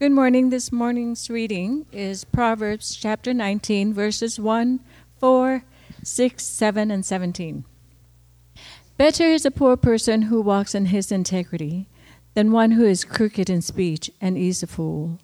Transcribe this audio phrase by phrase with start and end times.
[0.00, 0.50] Good morning.
[0.50, 4.80] This morning's reading is Proverbs chapter 19, verses 1,
[5.20, 5.64] 4,
[6.02, 7.64] 6, 7, and 17.
[8.96, 11.86] Better is a poor person who walks in his integrity
[12.34, 15.20] than one who is crooked in speech and is a fool.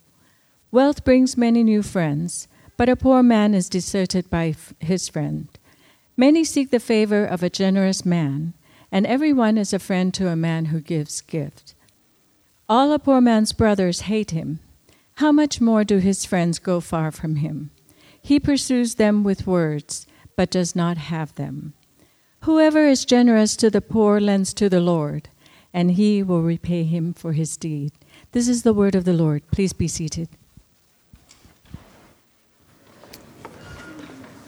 [0.70, 2.46] Wealth brings many new friends,
[2.76, 5.48] but a poor man is deserted by his friend.
[6.16, 8.54] Many seek the favor of a generous man,
[8.92, 11.74] and everyone is a friend to a man who gives gift.
[12.70, 14.60] All a poor man's brothers hate him.
[15.14, 17.72] How much more do his friends go far from him?
[18.22, 21.72] He pursues them with words, but does not have them.
[22.42, 25.30] Whoever is generous to the poor lends to the Lord,
[25.74, 27.90] and he will repay him for his deed.
[28.30, 29.42] This is the word of the Lord.
[29.50, 30.28] Please be seated.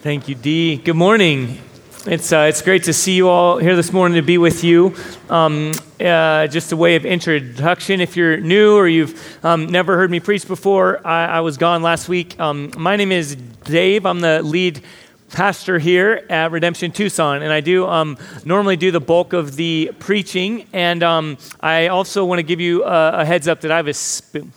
[0.01, 0.77] Thank you, Dee.
[0.77, 1.59] Good morning.
[2.05, 4.97] It's, uh, it's great to see you all here this morning to be with you.
[5.31, 5.71] Um,
[6.01, 8.01] uh, just a way of introduction.
[8.01, 11.81] If you're new or you've um, never heard me preach before, I, I was gone
[11.81, 12.41] last week.
[12.41, 14.05] Um, my name is Dave.
[14.05, 14.83] I'm the lead
[15.31, 19.93] pastor here at Redemption Tucson, and I do um, normally do the bulk of the
[20.01, 20.67] preaching.
[20.73, 23.87] And um, I also want to give you a, a, heads up that I have
[23.87, 24.51] a sp-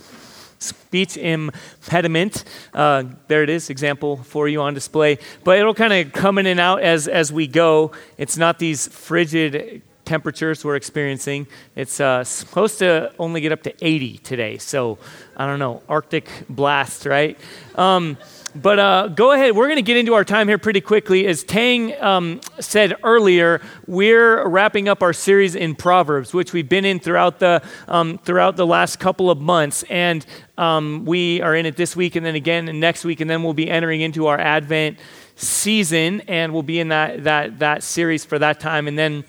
[0.66, 2.44] speech impediment.
[2.74, 5.20] Uh, there it is, example for you on display.
[5.44, 7.92] But it'll kind of come in and out as, as we go.
[8.18, 11.48] It's not these frigid temperatures we're experiencing.
[11.76, 14.58] It's uh, supposed to only get up to 80 today.
[14.58, 14.98] So
[15.36, 17.38] I don't know, Arctic blast, right?
[17.76, 18.18] Um,
[18.56, 19.56] but uh, go ahead.
[19.56, 21.28] We're going to get into our time here pretty quickly.
[21.28, 26.86] As Tang um, said earlier, we're wrapping up our series in Proverbs, which we've been
[26.86, 30.26] in throughout the um, throughout the last couple of months, and
[30.58, 33.54] um, we are in it this week, and then again next week, and then we'll
[33.54, 35.00] be entering into our Advent
[35.36, 39.26] season, and we'll be in that that that series for that time, and then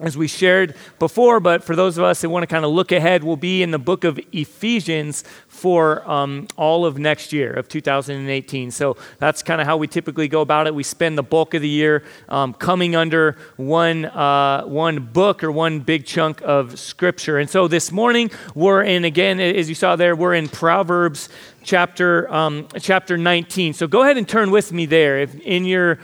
[0.00, 2.92] as we shared before, but for those of us that want to kind of look
[2.92, 7.68] ahead, we'll be in the book of Ephesians for um, all of next year, of
[7.68, 8.70] 2018.
[8.70, 10.74] So that's kind of how we typically go about it.
[10.74, 15.52] We spend the bulk of the year um, coming under one, uh, one book or
[15.52, 17.38] one big chunk of scripture.
[17.38, 21.28] And so this morning, we're in, again, as you saw there, we're in Proverbs
[21.62, 23.74] chapter, um, chapter 19.
[23.74, 25.20] So go ahead and turn with me there.
[25.20, 25.98] If in your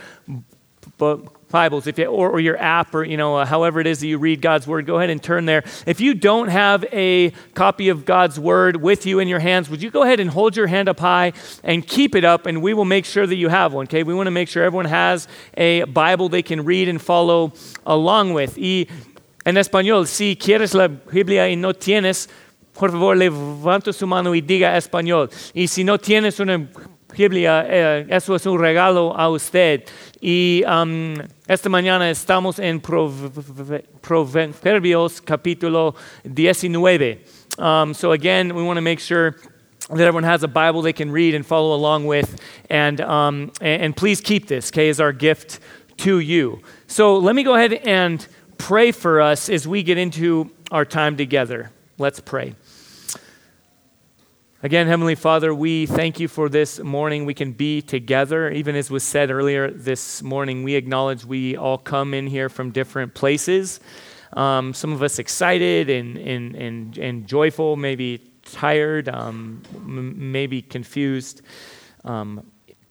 [0.98, 4.00] book, Bibles, if you, or, or, your app, or you know, uh, however it is
[4.00, 5.62] that you read God's word, go ahead and turn there.
[5.86, 9.80] If you don't have a copy of God's word with you in your hands, would
[9.80, 12.74] you go ahead and hold your hand up high and keep it up, and we
[12.74, 13.86] will make sure that you have one.
[13.86, 17.52] Okay, we want to make sure everyone has a Bible they can read and follow
[17.86, 18.58] along with.
[18.58, 18.88] Y
[19.44, 22.26] en español, si quieres la Biblia y no tienes,
[22.72, 25.30] por favor levanta su mano y diga español.
[25.54, 26.68] Y si no tienes una
[27.16, 29.88] Biblia, eh, eso es un regalo a usted.
[30.20, 31.16] Y um,
[31.48, 33.90] esta mañana estamos en Proverbios
[35.22, 35.94] capítulo
[36.24, 37.18] 19.
[37.58, 39.36] Um, so again, we want to make sure
[39.88, 42.38] that everyone has a Bible they can read and follow along with.
[42.68, 45.60] And, um, and, and please keep this, okay, as our gift
[45.98, 46.60] to you.
[46.86, 48.26] So let me go ahead and
[48.58, 51.70] pray for us as we get into our time together.
[51.96, 52.56] Let's pray.
[54.66, 57.24] Again, Heavenly Father, we thank you for this morning.
[57.24, 58.50] We can be together.
[58.50, 62.72] Even as was said earlier this morning, we acknowledge we all come in here from
[62.72, 63.78] different places.
[64.32, 70.62] Um, some of us excited and, and, and, and joyful, maybe tired, um, m- maybe
[70.62, 71.42] confused,
[72.04, 72.44] um,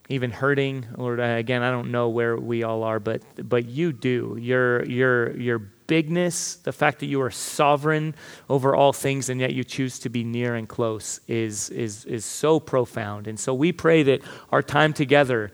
[0.08, 0.86] even hurting.
[0.96, 4.38] Lord, again, I don't know where we all are, but, but you do.
[4.40, 8.16] You're, you're, you're bigness, the fact that you are sovereign
[8.50, 12.26] over all things and yet you choose to be near and close is, is, is
[12.26, 13.28] so profound.
[13.28, 15.52] And so we pray that our time together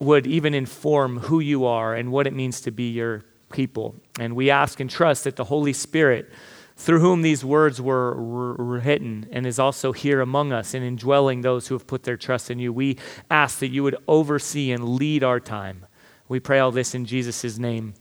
[0.00, 3.22] would even inform who you are and what it means to be your
[3.52, 3.94] people.
[4.18, 6.30] And we ask and trust that the Holy Spirit,
[6.76, 11.68] through whom these words were written and is also here among us and indwelling those
[11.68, 12.98] who have put their trust in you, we
[13.30, 15.86] ask that you would oversee and lead our time.
[16.28, 17.94] We pray all this in Jesus' name.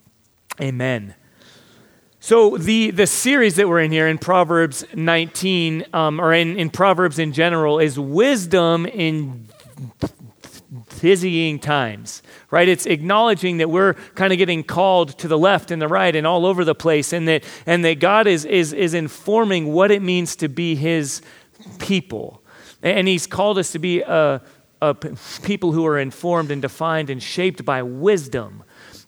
[0.59, 1.15] Amen.
[2.23, 6.69] So, the, the series that we're in here in Proverbs 19, um, or in, in
[6.69, 9.47] Proverbs in general, is wisdom in
[10.99, 12.21] dizzying times,
[12.51, 12.67] right?
[12.67, 16.27] It's acknowledging that we're kind of getting called to the left and the right and
[16.27, 20.03] all over the place, and that, and that God is, is, is informing what it
[20.03, 21.23] means to be His
[21.79, 22.43] people.
[22.83, 24.43] And He's called us to be a,
[24.79, 24.93] a
[25.41, 28.63] people who are informed and defined and shaped by wisdom.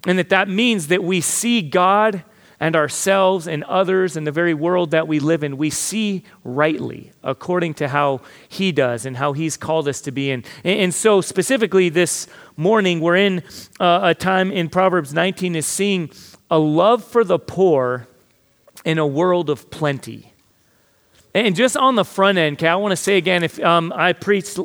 [0.07, 2.24] And that that means that we see God
[2.63, 7.12] and ourselves and others and the very world that we live in, we see rightly
[7.21, 10.45] according to how He does and how He's called us to be in.
[10.63, 12.25] And, so, specifically, this
[12.56, 13.44] morning, we're in
[13.81, 16.10] uh, a time in Proverbs 19 is seeing
[16.50, 18.07] a love for the poor
[18.86, 20.31] in a world of plenty.
[21.33, 24.13] And just on the front end, okay, I want to say again, if um, I
[24.13, 24.57] preached,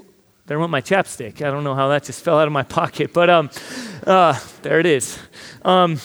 [0.47, 1.43] there went my chapstick.
[1.43, 3.50] I don't know how that just fell out of my pocket, but um,
[4.06, 5.19] uh, there it is.
[5.65, 6.00] Um,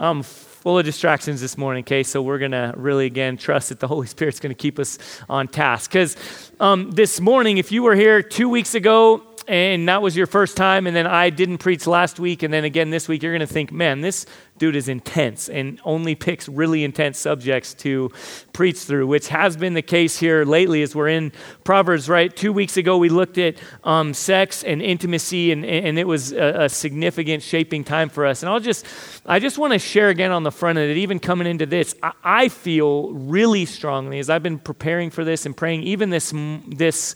[0.00, 0.24] I'm
[0.58, 2.02] full of distractions this morning, okay?
[2.02, 4.98] So we're going to really, again, trust that the Holy Spirit's going to keep us
[5.28, 5.90] on task.
[5.90, 6.16] Because
[6.58, 10.58] um, this morning, if you were here two weeks ago, and that was your first
[10.58, 13.40] time, and then I didn't preach last week, and then again this week, you're going
[13.40, 14.26] to think, man, this
[14.58, 18.10] dude is intense and only picks really intense subjects to
[18.52, 21.32] preach through, which has been the case here lately as we're in
[21.64, 22.34] Proverbs, right?
[22.36, 26.64] Two weeks ago, we looked at um, sex and intimacy, and, and it was a,
[26.64, 28.42] a, significant shaping time for us.
[28.42, 28.84] And I'll just,
[29.24, 31.94] I just want to share again on the front of it, even coming into this,
[32.02, 36.34] I, I feel really strongly as I've been preparing for this and praying, even this,
[36.68, 37.14] this,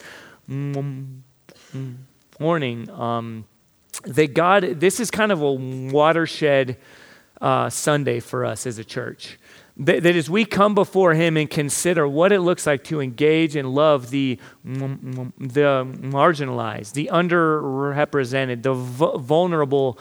[0.48, 1.22] mm,
[1.74, 1.96] mm,
[2.38, 3.44] morning um,
[4.04, 6.76] that God, this is kind of a watershed
[7.40, 9.38] uh, Sunday for us as a church.
[9.76, 13.56] That, that, as we come before Him and consider what it looks like to engage
[13.56, 19.98] and love the, the marginalized, the underrepresented, the vulnerable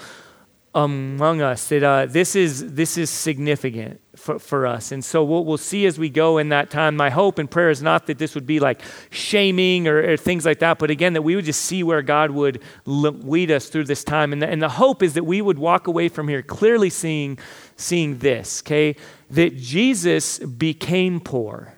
[0.73, 4.93] among us, that uh, this, is, this is significant for, for us.
[4.93, 6.95] And so we'll, we'll see as we go in that time.
[6.95, 10.45] My hope and prayer is not that this would be like shaming or, or things
[10.45, 13.83] like that, but again, that we would just see where God would lead us through
[13.83, 14.31] this time.
[14.31, 17.37] And the, and the hope is that we would walk away from here clearly seeing,
[17.75, 18.95] seeing this, okay?
[19.29, 21.73] That Jesus became poor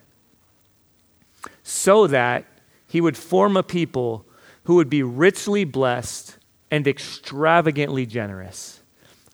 [1.63, 2.45] so that
[2.87, 4.27] he would form a people
[4.65, 6.37] who would be richly blessed
[6.69, 8.81] and extravagantly generous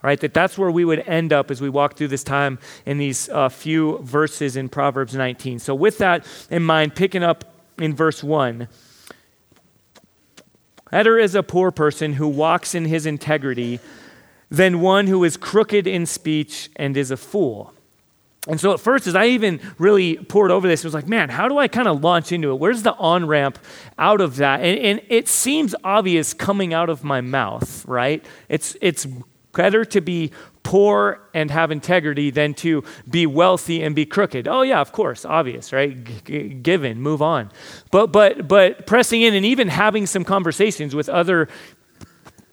[0.01, 0.19] right?
[0.19, 3.29] That that's where we would end up as we walk through this time in these
[3.29, 5.59] uh, few verses in Proverbs 19.
[5.59, 7.45] So, with that in mind, picking up
[7.77, 8.67] in verse 1.
[10.91, 13.79] Better is a poor person who walks in his integrity
[14.49, 17.73] than one who is crooked in speech and is a fool.
[18.47, 21.29] And so at first, as I even really poured over this, it was like, man,
[21.29, 22.55] how do I kind of launch into it?
[22.55, 23.59] Where's the on ramp
[23.99, 24.61] out of that?
[24.61, 28.25] And, and, it seems obvious coming out of my mouth, right?
[28.47, 29.05] It's, it's
[29.59, 30.31] Better to be
[30.63, 34.47] poor and have integrity than to be wealthy and be crooked.
[34.47, 35.91] Oh yeah, of course, obvious, right?
[36.23, 37.51] G- given, move on.
[37.91, 41.50] But but but pressing in and even having some conversations with other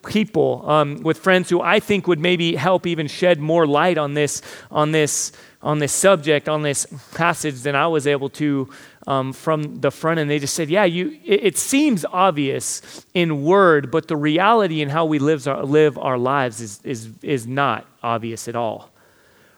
[0.04, 4.14] people, um, with friends who I think would maybe help even shed more light on
[4.14, 5.30] this on this
[5.62, 8.68] on this subject on this passage than I was able to
[9.06, 10.28] um, from the front end.
[10.28, 14.88] They just said, Yeah, you, it, it, seems obvious in word, but the reality in
[14.88, 18.90] how we live our, live our lives is, is, is not obvious at all.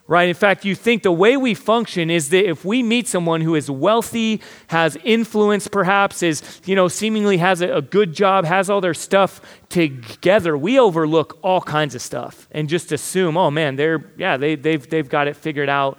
[0.07, 0.31] Right?
[0.31, 3.55] In fact, you think the way we function is that if we meet someone who
[3.55, 8.71] is wealthy, has influence perhaps, is, you know, seemingly has a, a good job, has
[8.71, 13.77] all their stuff together, we overlook all kinds of stuff and just assume, oh man,
[13.77, 15.99] they're, yeah, they, they've, they've got it figured out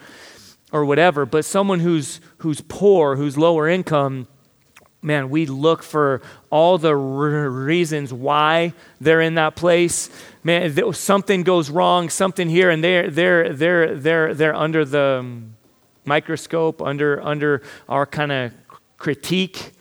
[0.71, 1.25] or whatever.
[1.25, 4.27] But someone who's, who's poor, who's lower income,
[5.01, 10.09] man, we look for all the r- reasons why they're in that place.
[10.43, 15.41] Man, th- something goes wrong, something here, and they're, they're, they're, they're, they're under the
[16.05, 18.53] microscope, under, under our kind of
[18.97, 19.71] critique.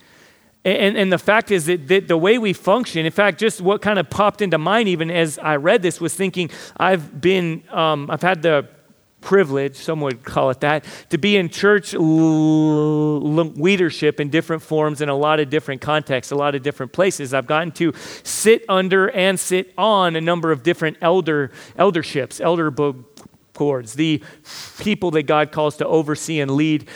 [0.65, 3.81] And, and the fact is that, that, the way we function, in fact, just what
[3.81, 8.11] kind of popped into mind even as I read this was thinking, I've been, um,
[8.11, 8.69] I've had the
[9.29, 11.93] privilege, some would call it that, to be in church
[13.59, 17.35] leadership in different forms in a lot of different contexts, a lot of different places.
[17.35, 17.93] I've gotten to
[18.23, 24.23] sit under and sit on a number of different elder elderships, elder boards, the
[24.79, 26.89] people that God calls to oversee and lead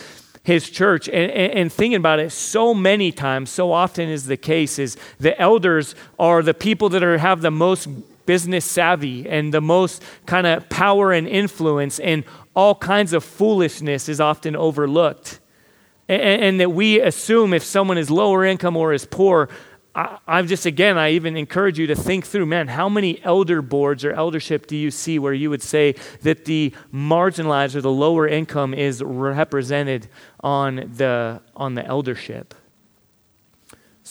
[0.42, 1.08] his church.
[1.08, 4.96] And, and, and, thinking about it, so many times, so often is the case, is
[5.20, 7.88] the elders are the people that are, have the most
[8.26, 12.24] business savvy and the most kind of power and influence, and
[12.54, 15.40] all kinds of foolishness is often overlooked.
[16.08, 19.48] And, and that we assume if someone is lower income or is poor,
[19.94, 23.60] I, am just, again, I even encourage you to think through, man, how many elder
[23.60, 27.90] boards or eldership do you see where you would say that the marginalized or the
[27.90, 30.08] lower income is represented
[30.40, 32.54] on the, on the eldership?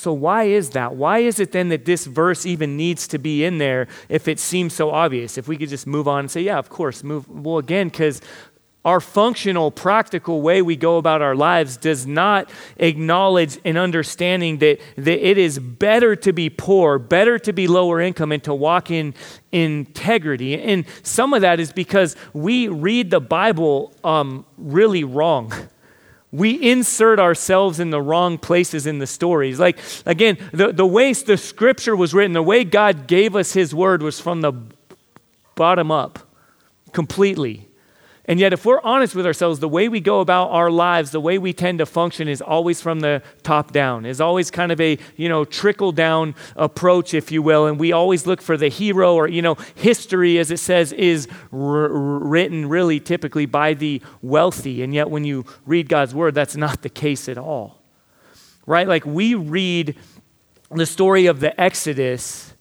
[0.01, 0.95] So, why is that?
[0.95, 4.39] Why is it then that this verse even needs to be in there if it
[4.39, 5.37] seems so obvious?
[5.37, 7.29] If we could just move on and say, yeah, of course, move.
[7.29, 8.19] Well, again, because
[8.83, 14.79] our functional, practical way we go about our lives does not acknowledge an understanding that,
[14.95, 18.89] that it is better to be poor, better to be lower income, and to walk
[18.89, 19.13] in
[19.51, 20.59] integrity.
[20.59, 25.53] And some of that is because we read the Bible um, really wrong
[26.31, 29.59] we insert ourselves in the wrong places in the stories.
[29.59, 33.75] Like, again, the, the way the scripture was written, the way God gave us his
[33.75, 34.53] word was from the
[35.55, 36.19] bottom up
[36.93, 37.67] completely.
[38.25, 41.19] And yet, if we're honest with ourselves, the way we go about our lives, the
[41.19, 44.79] way we tend to function is always from the top down, is always kind of
[44.79, 47.65] a, you know, trickle down approach, if you will.
[47.65, 51.27] And we always look for the hero or, you know, history, as it says, is
[51.51, 54.83] r- written really typically by the wealthy.
[54.83, 57.79] And yet, when you read God's word, that's not the case at all.
[58.67, 58.87] Right?
[58.87, 59.95] Like we read
[60.69, 62.53] the story of the Exodus,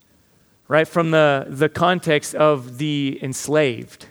[0.68, 4.06] right, from the, the context of the enslaved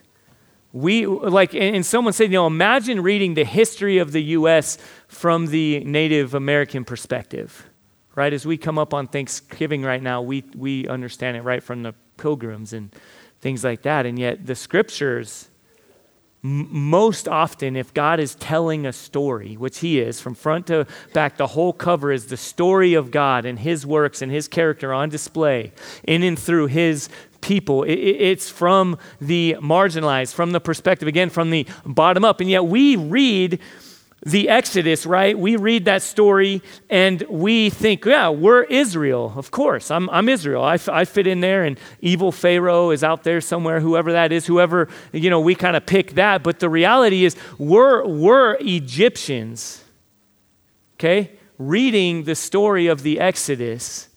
[0.71, 4.77] we, like, and someone said, you know, imagine reading the history of the U.S.
[5.07, 7.67] from the Native American perspective,
[8.15, 8.31] right?
[8.31, 11.95] As we come up on Thanksgiving right now, we, we understand it right from the
[12.17, 12.93] pilgrims and
[13.41, 14.05] things like that.
[14.05, 15.48] And yet, the scriptures,
[16.41, 21.37] most often, if God is telling a story, which He is, from front to back,
[21.37, 25.09] the whole cover is the story of God and His works and His character on
[25.09, 27.09] display in and through His
[27.41, 27.83] people.
[27.87, 32.39] It's from the marginalized, from the perspective, again, from the bottom up.
[32.39, 33.59] And yet we read
[34.25, 35.37] the Exodus, right?
[35.37, 39.33] We read that story and we think, yeah, we're Israel.
[39.35, 40.63] Of course, I'm, I'm Israel.
[40.63, 44.45] I, I fit in there, and evil Pharaoh is out there somewhere, whoever that is,
[44.45, 46.43] whoever, you know, we kind of pick that.
[46.43, 49.83] But the reality is, we're, we're Egyptians,
[50.95, 51.31] okay?
[51.57, 54.09] Reading the story of the Exodus,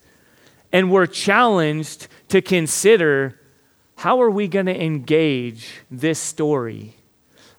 [0.72, 3.38] and we're challenged to consider
[3.96, 6.96] how are we going to engage this story?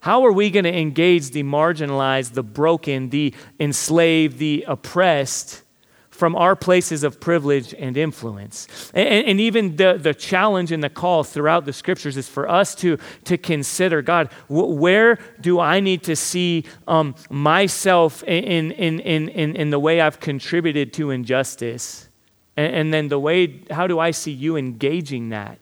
[0.04, 5.62] How are we going to engage the marginalized, the broken, the enslaved, the oppressed
[6.10, 8.68] from our places of privilege and influence?
[8.94, 12.76] And, and, even the, the challenge and the call throughout the scriptures is for us
[12.76, 19.30] to, to consider God, where do I need to see um, myself in, in, in,
[19.30, 22.10] in, in the way I've contributed to injustice?
[22.58, 25.60] And, and then the way, how do I see you engaging that?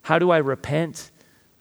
[0.00, 1.10] How do I repent?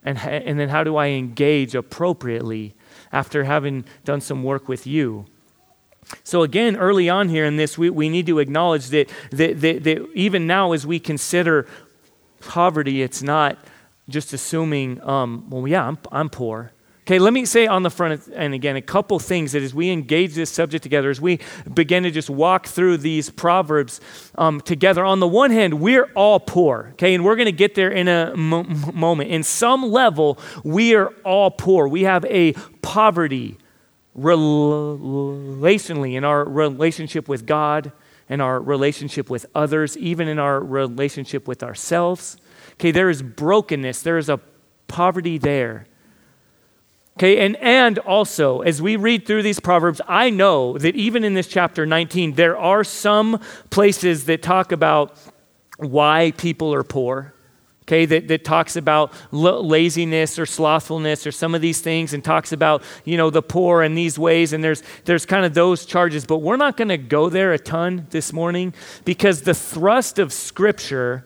[0.06, 2.76] And, and then how do I engage appropriately
[3.12, 5.26] after having done some work with you?
[6.24, 9.84] So, again, early on here in this, we, we need to acknowledge that, that, that,
[9.84, 11.66] that even now, as we consider
[12.42, 13.58] poverty, it's not
[14.10, 16.73] just assuming, um, well, yeah, I'm, I'm poor.
[17.06, 19.90] Okay, let me say on the front and again a couple things that as we
[19.90, 21.40] engage this subject together, as we
[21.74, 24.00] begin to just walk through these proverbs
[24.36, 25.04] um, together.
[25.04, 26.92] On the one hand, we're all poor.
[26.94, 29.32] Okay, and we're going to get there in a moment.
[29.32, 31.90] In some level, we are all poor.
[31.90, 33.58] We have a poverty
[34.18, 37.92] relationally in our relationship with God,
[38.30, 42.38] in our relationship with others, even in our relationship with ourselves.
[42.74, 44.04] Okay, there is brokenness.
[44.04, 44.40] There is a
[44.88, 45.86] poverty there.
[47.18, 51.36] Okay, and, and also, as we read through these Proverbs, I know that even in
[51.36, 53.40] this chapter 19, there are some
[53.70, 55.16] places that talk about
[55.78, 57.34] why people are poor.
[57.84, 62.54] Okay, that, that talks about laziness or slothfulness or some of these things and talks
[62.54, 64.54] about, you know, the poor in these ways.
[64.54, 66.26] And there's, there's kind of those charges.
[66.26, 70.32] But we're not going to go there a ton this morning because the thrust of
[70.32, 71.26] Scripture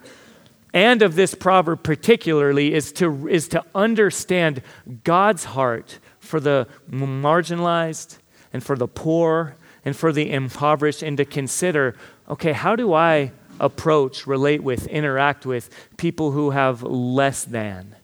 [0.73, 4.61] and of this proverb particularly is to, is to understand
[5.03, 8.17] God's heart for the marginalized
[8.53, 9.55] and for the poor
[9.85, 11.95] and for the impoverished and to consider
[12.29, 17.95] okay, how do I approach, relate with, interact with people who have less than?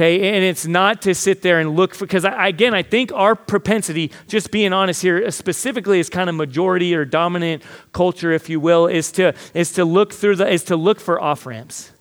[0.00, 3.36] Okay, and it's not to sit there and look for, because again, I think our
[3.36, 8.60] propensity, just being honest here, specifically as kind of majority or dominant culture, if you
[8.60, 11.92] will, is to, is to look through the, is to look for off ramps,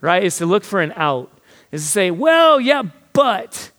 [0.00, 0.24] right?
[0.24, 1.30] Is to look for an out,
[1.72, 3.70] is to say, well, yeah, but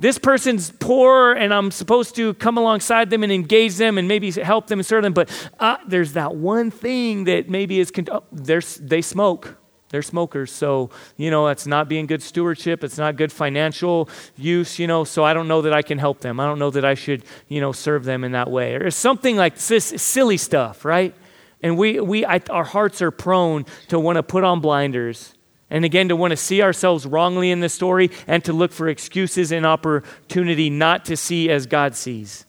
[0.00, 4.32] this person's poor and I'm supposed to come alongside them and engage them and maybe
[4.32, 8.08] help them and serve them, but uh, there's that one thing that maybe is, con-
[8.10, 9.56] oh, they smoke
[9.90, 10.52] they're smokers.
[10.52, 12.84] So, you know, it's not being good stewardship.
[12.84, 15.04] It's not good financial use, you know.
[15.04, 16.40] So I don't know that I can help them.
[16.40, 18.74] I don't know that I should, you know, serve them in that way.
[18.74, 21.14] Or it's something like this silly stuff, right?
[21.62, 25.34] And we, we I, our hearts are prone to want to put on blinders
[25.70, 28.88] and again to want to see ourselves wrongly in the story and to look for
[28.88, 32.44] excuses and opportunity not to see as God sees.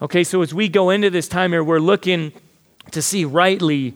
[0.00, 2.32] Okay, so as we go into this time here, we're looking
[2.90, 3.94] to see rightly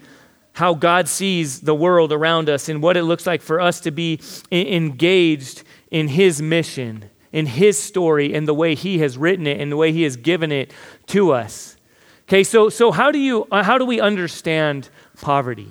[0.57, 3.91] how God sees the world around us and what it looks like for us to
[3.91, 4.21] be
[4.51, 9.71] engaged in His mission, in His story, and the way He has written it and
[9.71, 10.73] the way He has given it
[11.09, 11.77] to us.
[12.23, 14.89] Okay, so, so how, do you, uh, how do we understand
[15.21, 15.69] poverty?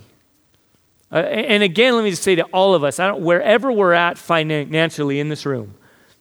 [1.11, 5.19] Uh, and again, let me just say to all of us, wherever we're at financially
[5.19, 5.73] in this room,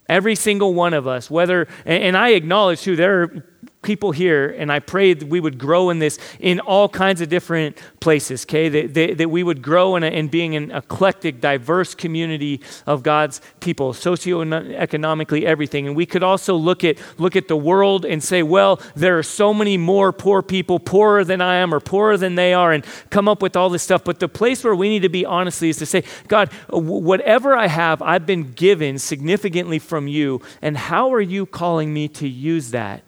[0.09, 3.45] every single one of us, whether, and I acknowledge too, there are
[3.85, 7.29] people here, and I pray that we would grow in this in all kinds of
[7.29, 8.69] different places, okay?
[8.69, 13.05] That, that, that we would grow in, a, in being an eclectic, diverse community of
[13.05, 15.87] God's people, socioeconomically, everything.
[15.87, 19.23] And we could also look at, look at the world and say, well, there are
[19.23, 22.85] so many more poor people, poorer than I am or poorer than they are, and
[23.11, 24.03] come up with all this stuff.
[24.03, 27.69] But the place where we need to be honestly is to say, God, whatever I
[27.69, 32.71] have, I've been given significantly from you, and how are you calling me to use
[32.71, 33.03] that?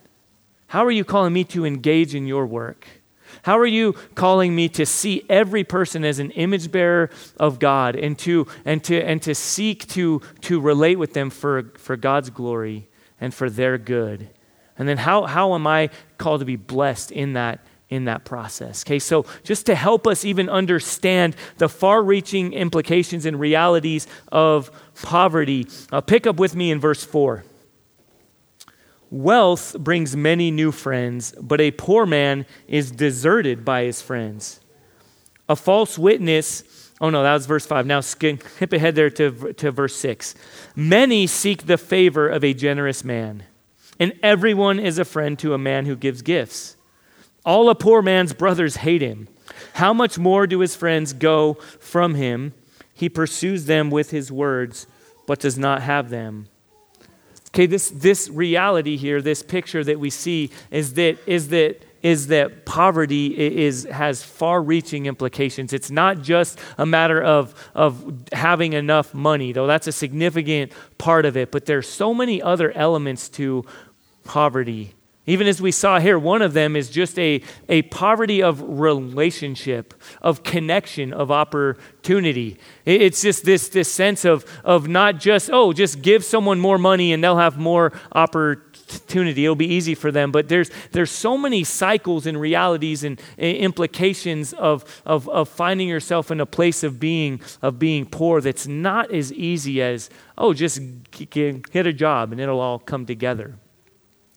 [0.77, 2.87] How are you calling me to engage in your work?
[3.45, 7.09] How are you calling me to see every person as an image bearer
[7.41, 11.73] of God and to, and to, and to seek to, to relate with them for,
[11.79, 14.29] for God's glory and for their good?
[14.79, 18.85] And then how, how am I called to be blessed in that, in that process?
[18.85, 24.71] Okay, so just to help us even understand the far reaching implications and realities of
[25.03, 27.45] poverty, uh, pick up with me in verse 4.
[29.11, 34.61] Wealth brings many new friends, but a poor man is deserted by his friends.
[35.49, 37.87] A false witness, oh no, that was verse 5.
[37.87, 40.35] Now skip ahead there to, to verse 6.
[40.75, 43.45] Many seek the favor of a generous man,
[44.01, 46.77] and everyone is a friend to a man who gives gifts.
[47.45, 49.29] All a poor man's brothers hate him.
[49.75, 52.55] How much more do his friends go from him?
[52.93, 54.89] He pursues them with his words,
[55.29, 56.49] but does not have them.
[57.49, 62.27] Okay, this, this reality here, this picture that we see is that, is that, is
[62.27, 65.73] that poverty is, has far reaching implications.
[65.73, 69.67] It's not just a matter of, of having enough money, though.
[69.67, 73.65] That's a significant part of it, but there's so many other elements to
[74.25, 74.95] poverty
[75.27, 79.93] even as we saw here, one of them is just a, a poverty of relationship,
[80.23, 82.59] of connection, of opportunity.
[82.85, 87.13] It's just this, this sense of, of not just, oh, just give someone more money
[87.13, 89.45] and they'll have more opportunity.
[89.45, 90.31] It'll be easy for them.
[90.31, 96.31] But there's, there's so many cycles and realities and implications of, of, of finding yourself
[96.31, 100.81] in a place of being, of being poor that's not as easy as, oh, just
[101.11, 103.57] get a job and it'll all come together.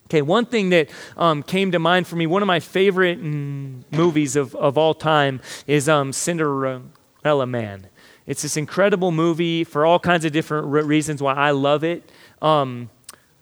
[0.09, 3.83] Okay, one thing that um, came to mind for me, one of my favorite mm,
[3.91, 7.87] movies of, of all time is um, Cinderella Man.
[8.25, 12.11] It's this incredible movie for all kinds of different re- reasons why I love it.
[12.41, 12.89] Um,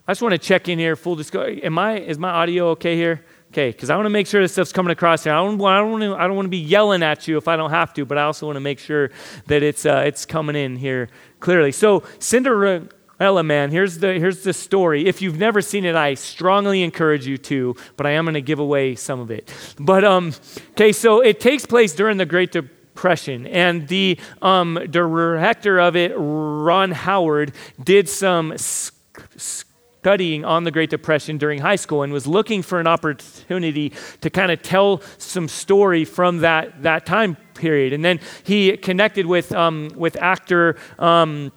[0.06, 1.58] I just want to check in here, full disclosure.
[1.64, 3.24] Am I, is my audio okay here?
[3.52, 5.32] Okay, because I want to make sure this stuff's coming across here.
[5.32, 7.48] I don't, I, don't want to, I don't want to be yelling at you if
[7.48, 9.10] I don't have to, but I also want to make sure
[9.46, 11.08] that it's, uh, it's coming in here
[11.40, 11.72] clearly.
[11.72, 15.08] So, Cinderella Ella, man, here's the, here's the story.
[15.08, 18.42] If you've never seen it, I strongly encourage you to, but I am going to
[18.42, 19.52] give away some of it.
[19.80, 20.34] But, um,
[20.72, 26.14] okay, so it takes place during the Great Depression, and the um, director of it,
[26.16, 27.54] Ron Howard,
[27.84, 32.86] did some studying on the Great Depression during high school and was looking for an
[32.86, 37.94] opportunity to kind of tell some story from that, that time period.
[37.94, 40.78] And then he connected with, um, with actor.
[41.00, 41.52] Um,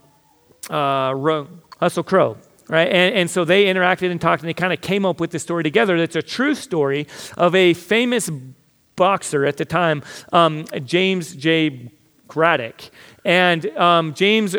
[0.68, 2.36] uh, Russell Crowe.
[2.68, 2.88] Right?
[2.88, 5.42] And, and so they interacted and talked, and they kind of came up with this
[5.42, 5.98] story together.
[5.98, 8.30] That's a true story of a famous
[8.94, 11.90] boxer at the time, um, James J.
[12.28, 12.82] Braddock.
[13.24, 14.54] And um, James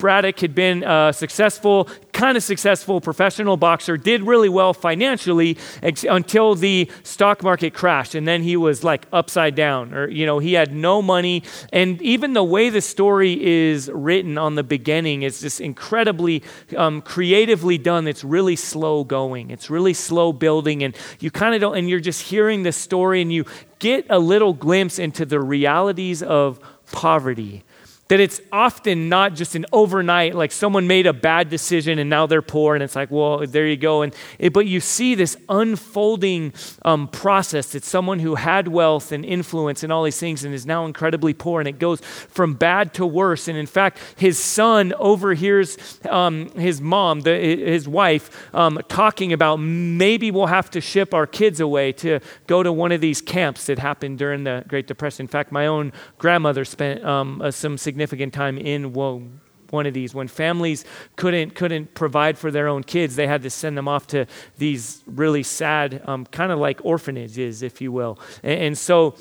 [0.00, 6.04] Braddock had been a successful, kind of successful professional boxer, did really well financially ex-
[6.04, 8.14] until the stock market crashed.
[8.14, 11.42] And then he was like upside down, or, you know, he had no money.
[11.72, 16.42] And even the way the story is written on the beginning is just incredibly
[16.76, 18.08] um, creatively done.
[18.08, 20.82] It's really slow going, it's really slow building.
[20.82, 23.44] And you kind of don't, and you're just hearing the story and you
[23.78, 26.58] get a little glimpse into the realities of
[26.90, 27.64] poverty
[28.10, 32.26] that it's often not just an overnight, like someone made a bad decision and now
[32.26, 34.02] they're poor, and it's like, well, there you go.
[34.02, 36.52] And it, but you see this unfolding
[36.84, 40.66] um, process that someone who had wealth and influence and all these things and is
[40.66, 43.46] now incredibly poor, and it goes from bad to worse.
[43.46, 49.58] And in fact, his son overhears um, his mom, the, his wife, um, talking about
[49.58, 52.18] maybe we'll have to ship our kids away to
[52.48, 55.22] go to one of these camps that happened during the Great Depression.
[55.22, 60.14] In fact, my own grandmother spent um, some significant significant time in one of these
[60.14, 60.86] when families
[61.16, 64.24] couldn't couldn't provide for their own kids they had to send them off to
[64.56, 69.14] these really sad um, kind of like orphanages if you will and, and so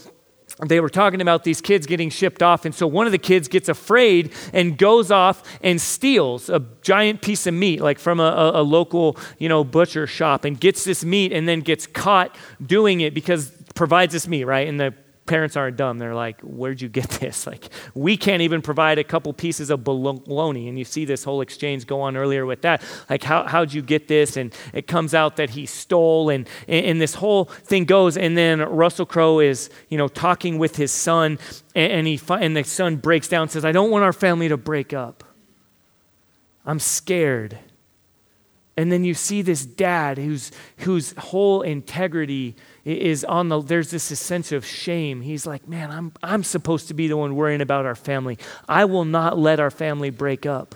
[0.65, 2.65] they were talking about these kids getting shipped off.
[2.65, 7.21] And so one of the kids gets afraid and goes off and steals a giant
[7.21, 10.83] piece of meat, like from a, a, a, local, you know, butcher shop, and gets
[10.83, 14.67] this meat and then gets caught doing it because provides this meat, right?
[14.67, 14.93] And the
[15.29, 15.99] parents aren't dumb.
[15.99, 17.47] They're like, where'd you get this?
[17.47, 20.67] Like, we can't even provide a couple pieces of bologna.
[20.67, 22.81] And you see this whole exchange go on earlier with that.
[23.09, 24.35] Like, how, how'd you get this?
[24.35, 28.17] And it comes out that he stole, and, and this whole thing goes.
[28.17, 31.39] And then Russell Crowe is, you know, talking with his son,
[31.75, 34.49] and, and, he, and the son breaks down and says, I don't want our family
[34.49, 35.23] to break up.
[36.65, 37.57] I'm scared.
[38.75, 44.03] And then you see this dad whose, whose whole integrity is on the, there's this
[44.03, 45.21] sense of shame.
[45.21, 48.37] He's like, man, I'm, I'm supposed to be the one worrying about our family.
[48.67, 50.75] I will not let our family break up.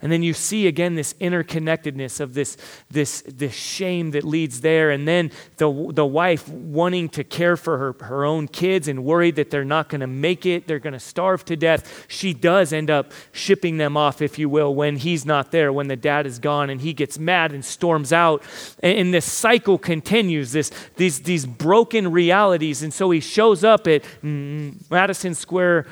[0.00, 2.56] And then you see again this interconnectedness of this,
[2.88, 4.90] this, this shame that leads there.
[4.90, 9.34] And then the, the wife wanting to care for her, her own kids and worried
[9.36, 12.06] that they're not going to make it, they're going to starve to death.
[12.06, 15.88] She does end up shipping them off, if you will, when he's not there, when
[15.88, 18.44] the dad is gone, and he gets mad and storms out.
[18.80, 22.84] And, and this cycle continues, this, these, these broken realities.
[22.84, 25.86] And so he shows up at mm, Madison Square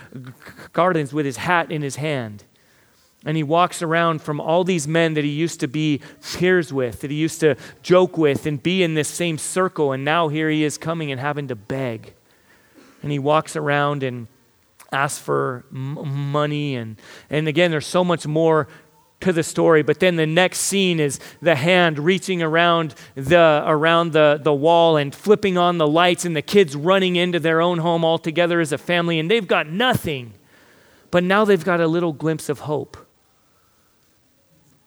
[0.73, 2.45] Gardens with his hat in his hand.
[3.27, 7.01] And he walks around from all these men that he used to be peers with,
[7.01, 9.91] that he used to joke with and be in this same circle.
[9.91, 12.15] And now here he is coming and having to beg.
[13.03, 14.29] And he walks around and
[14.93, 16.77] asks for m- money.
[16.77, 16.97] And,
[17.29, 18.69] and again, there's so much more
[19.23, 19.83] to the story.
[19.83, 24.97] But then the next scene is the hand reaching around the, around the, the wall
[24.97, 28.61] and flipping on the lights, and the kids running into their own home all together
[28.61, 29.19] as a family.
[29.19, 30.35] And they've got nothing.
[31.11, 32.97] But now they've got a little glimpse of hope.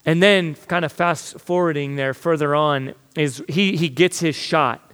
[0.05, 4.93] And then, kind of fast forwarding there further on, is he, he gets his shot,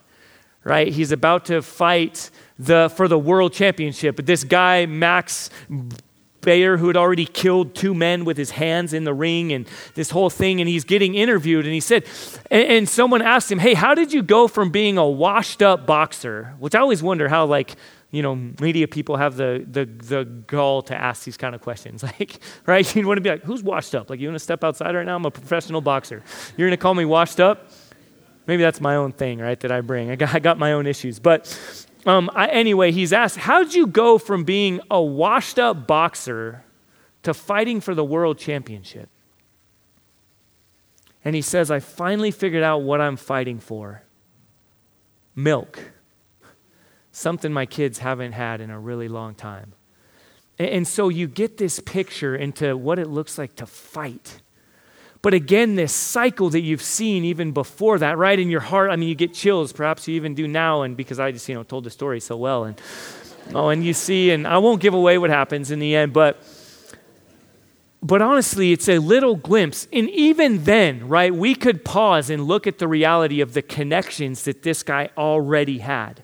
[0.63, 0.87] right?
[0.87, 4.15] He's about to fight the, for the world championship.
[4.15, 5.49] But this guy, Max
[6.41, 10.11] Baer, who had already killed two men with his hands in the ring and this
[10.11, 11.65] whole thing, and he's getting interviewed.
[11.65, 12.05] And he said,
[12.49, 15.85] and, and someone asked him, Hey, how did you go from being a washed up
[15.85, 16.53] boxer?
[16.59, 17.75] Which I always wonder how, like,
[18.11, 22.03] you know, media people have the, the, the gall to ask these kind of questions.
[22.19, 22.95] Like, right?
[22.95, 24.09] You want to be like, who's washed up?
[24.09, 25.15] Like, you want to step outside right now?
[25.15, 26.23] I'm a professional boxer.
[26.55, 27.71] You're going to call me washed up?
[28.47, 30.11] Maybe that's my own thing, right, that I bring.
[30.11, 31.19] I got, I got my own issues.
[31.19, 31.57] But
[32.05, 36.63] um, I, anyway, he's asked, how'd you go from being a washed up boxer
[37.23, 39.09] to fighting for the world championship?
[41.25, 44.03] And he says, I finally figured out what I'm fighting for
[45.35, 45.79] milk
[47.15, 49.71] something my kids haven't had in a really long time.
[50.59, 54.41] And so you get this picture into what it looks like to fight.
[55.21, 58.97] But again, this cycle that you've seen even before that, right in your heart, I
[58.97, 61.63] mean, you get chills, perhaps you even do now, and because I just, you know,
[61.63, 62.65] told the story so well.
[62.65, 62.79] And
[63.53, 66.37] oh, and you see, and I won't give away what happens in the end, but
[68.03, 69.87] but honestly, it's a little glimpse.
[69.91, 74.43] And even then, right, we could pause and look at the reality of the connections
[74.43, 76.23] that this guy already had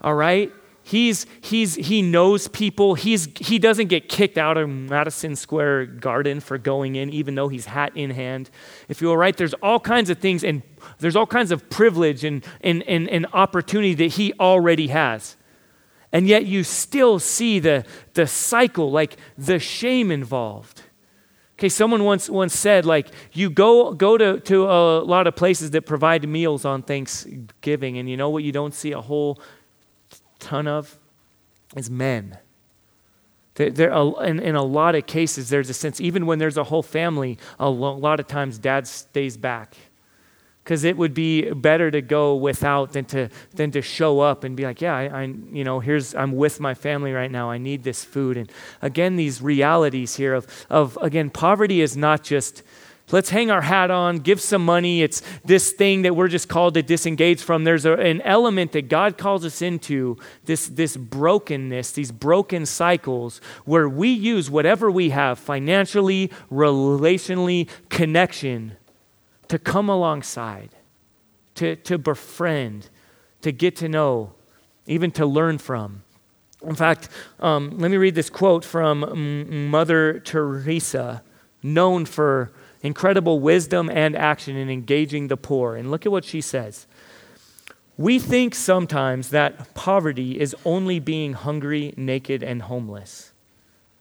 [0.00, 0.52] all right?
[0.82, 2.94] He's, he's, he knows people.
[2.94, 7.48] He's, he doesn't get kicked out of Madison Square Garden for going in, even though
[7.48, 8.48] he's hat in hand.
[8.88, 9.36] If you're right?
[9.36, 10.62] There's all kinds of things, and
[10.98, 15.36] there's all kinds of privilege and, and, and, and opportunity that he already has.
[16.10, 17.84] And yet you still see the,
[18.14, 20.84] the cycle, like the shame involved.
[21.58, 25.72] Okay, someone once, once said, like, you go, go to, to a lot of places
[25.72, 29.38] that provide meals on Thanksgiving, and you know what you don't see a whole
[30.38, 30.98] ton of
[31.76, 32.38] is men.
[33.54, 36.64] There, there, in, in a lot of cases, there's a sense, even when there's a
[36.64, 39.76] whole family, a lot of times dad stays back.
[40.62, 44.54] Because it would be better to go without than to, than to show up and
[44.54, 47.50] be like, yeah, I, I, you know, here's, I'm with my family right now.
[47.50, 48.36] I need this food.
[48.36, 52.62] And again, these realities here of, of again, poverty is not just
[53.10, 55.02] let's hang our hat on, give some money.
[55.02, 57.64] It's this thing that we're just called to disengage from.
[57.64, 63.40] There's a, an element that God calls us into, this, this brokenness, these broken cycles,
[63.64, 68.76] where we use whatever we have financially, relationally, connection
[69.48, 70.70] to come alongside,
[71.54, 72.90] to, to befriend,
[73.42, 74.32] to get to know,
[74.86, 76.02] even to learn from.
[76.62, 77.08] In fact,
[77.40, 81.22] um, let me read this quote from Mother Teresa,
[81.62, 85.76] known for incredible wisdom and action in engaging the poor.
[85.76, 86.86] And look at what she says.
[87.96, 93.32] We think sometimes that poverty is only being hungry, naked, and homeless.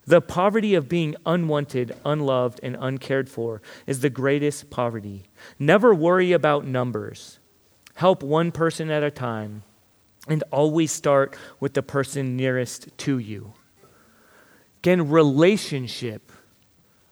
[0.06, 5.24] The poverty of being unwanted, unloved, and uncared for is the greatest poverty.
[5.60, 7.40] Never worry about numbers.
[7.96, 9.64] Help one person at a time,
[10.28, 13.54] and always start with the person nearest to you.
[14.80, 16.32] Again, relationship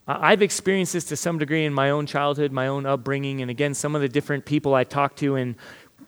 [0.07, 3.73] I've experienced this to some degree in my own childhood, my own upbringing, and again,
[3.73, 5.55] some of the different people I talked to in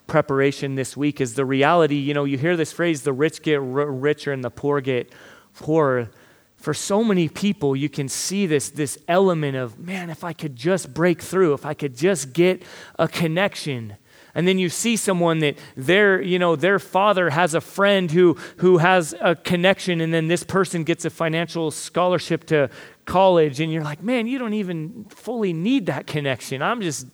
[0.06, 1.96] preparation this week is the reality.
[1.96, 5.12] You know, you hear this phrase the rich get r- richer and the poor get
[5.56, 6.12] poorer.
[6.58, 10.56] For so many people, you can see this, this element of, man, if I could
[10.56, 12.64] just break through, if I could just get
[13.00, 13.98] a connection
[14.38, 18.38] and then you see someone that their you know their father has a friend who
[18.58, 22.70] who has a connection and then this person gets a financial scholarship to
[23.08, 26.62] college and you're like man you don't even fully need that connection.
[26.62, 27.08] I'm just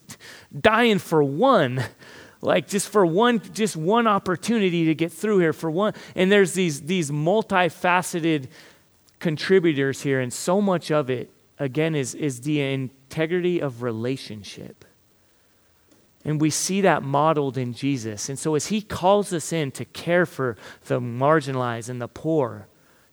[0.60, 1.84] dying for one.
[2.42, 5.94] Like just for one just one opportunity to get through here for one.
[6.14, 8.50] And there's these these multifaceted
[9.20, 14.84] contributors here and so much of it again is is the integrity of relationship.
[16.26, 18.30] And we see that modeled in Jesus.
[18.30, 22.68] And so, as He calls us in to care for the marginalized and the poor,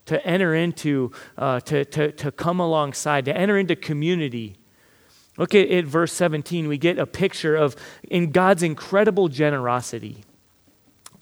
[0.06, 4.56] to enter into, uh, to, to, to come alongside, to enter into community,
[5.36, 6.68] look at, at verse 17.
[6.68, 10.24] We get a picture of in God's incredible generosity.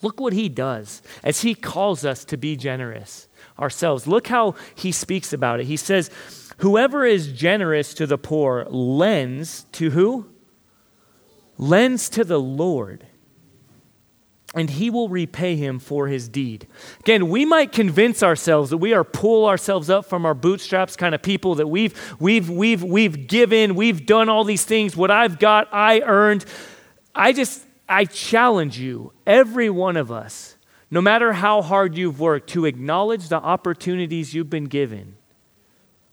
[0.01, 4.07] Look what He does as He calls us to be generous ourselves.
[4.07, 5.67] Look how He speaks about it.
[5.67, 6.11] He says,
[6.59, 10.27] Whoever is generous to the poor lends to who?
[11.59, 13.07] lends to the Lord,
[14.55, 16.67] and he will repay him for his deed.
[17.01, 21.15] Again, we might convince ourselves that we are pull ourselves up from our bootstraps kind
[21.15, 25.39] of people that we've we've we've we've given, we've done all these things, what I've
[25.39, 26.45] got, I earned.
[27.15, 30.57] I just I challenge you, every one of us,
[30.91, 35.17] no matter how hard you've worked, to acknowledge the opportunities you've been given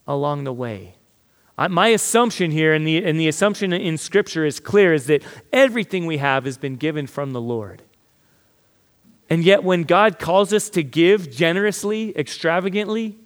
[0.06, 0.96] along the way
[1.70, 5.22] my assumption here, and the, and the assumption in Scripture is clear, is that
[5.52, 7.82] everything we have has been given from the Lord.
[9.28, 13.16] And yet, when God calls us to give generously, extravagantly,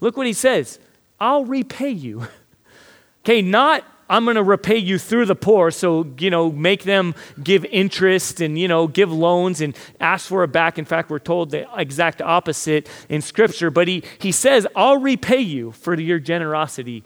[0.00, 0.78] look what He says
[1.18, 2.26] I'll repay you.
[3.24, 5.70] okay, not I'm going to repay you through the poor.
[5.70, 10.44] So, you know, make them give interest and, you know, give loans and ask for
[10.44, 10.78] it back.
[10.78, 13.70] In fact, we're told the exact opposite in Scripture.
[13.70, 17.02] But he, he says, I'll repay you for your generosity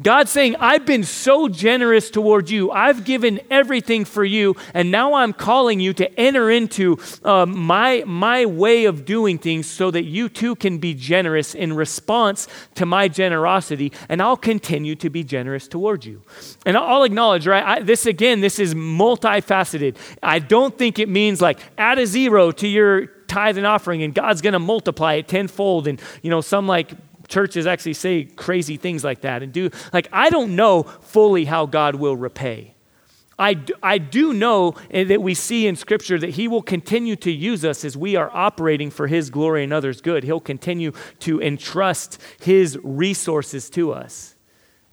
[0.00, 2.70] God's saying, I've been so generous toward you.
[2.70, 8.04] I've given everything for you, and now I'm calling you to enter into uh, my,
[8.06, 12.86] my way of doing things so that you too can be generous in response to
[12.86, 16.22] my generosity, and I'll continue to be generous toward you.
[16.64, 19.96] And I'll acknowledge, right, I, this again, this is multifaceted.
[20.22, 24.14] I don't think it means like add a zero to your tithe and offering and
[24.14, 25.86] God's going to multiply it tenfold.
[25.86, 26.92] And, you know, some like
[27.28, 31.66] churches actually say crazy things like that and do like i don't know fully how
[31.66, 32.74] god will repay
[33.40, 37.30] I I do know eh, that we see in Scripture that He will continue to
[37.30, 40.24] use us as we are operating for His glory and others' good.
[40.24, 44.34] He'll continue to entrust His resources to us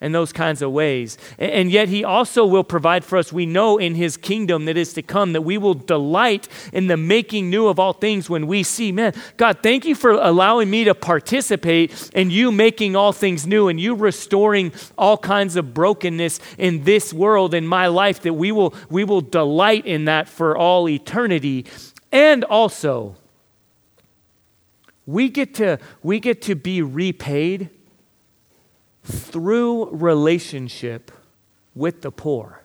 [0.01, 1.17] in those kinds of ways.
[1.39, 3.31] And yet, He also will provide for us.
[3.31, 6.97] We know in His kingdom that is to come that we will delight in the
[6.97, 10.83] making new of all things when we see, man, God, thank you for allowing me
[10.83, 16.39] to participate in you making all things new and you restoring all kinds of brokenness
[16.57, 20.57] in this world, in my life, that we will, we will delight in that for
[20.57, 21.65] all eternity.
[22.11, 23.15] And also,
[25.05, 27.69] we get to, we get to be repaid
[29.05, 31.11] through relationship
[31.73, 32.61] with the poor.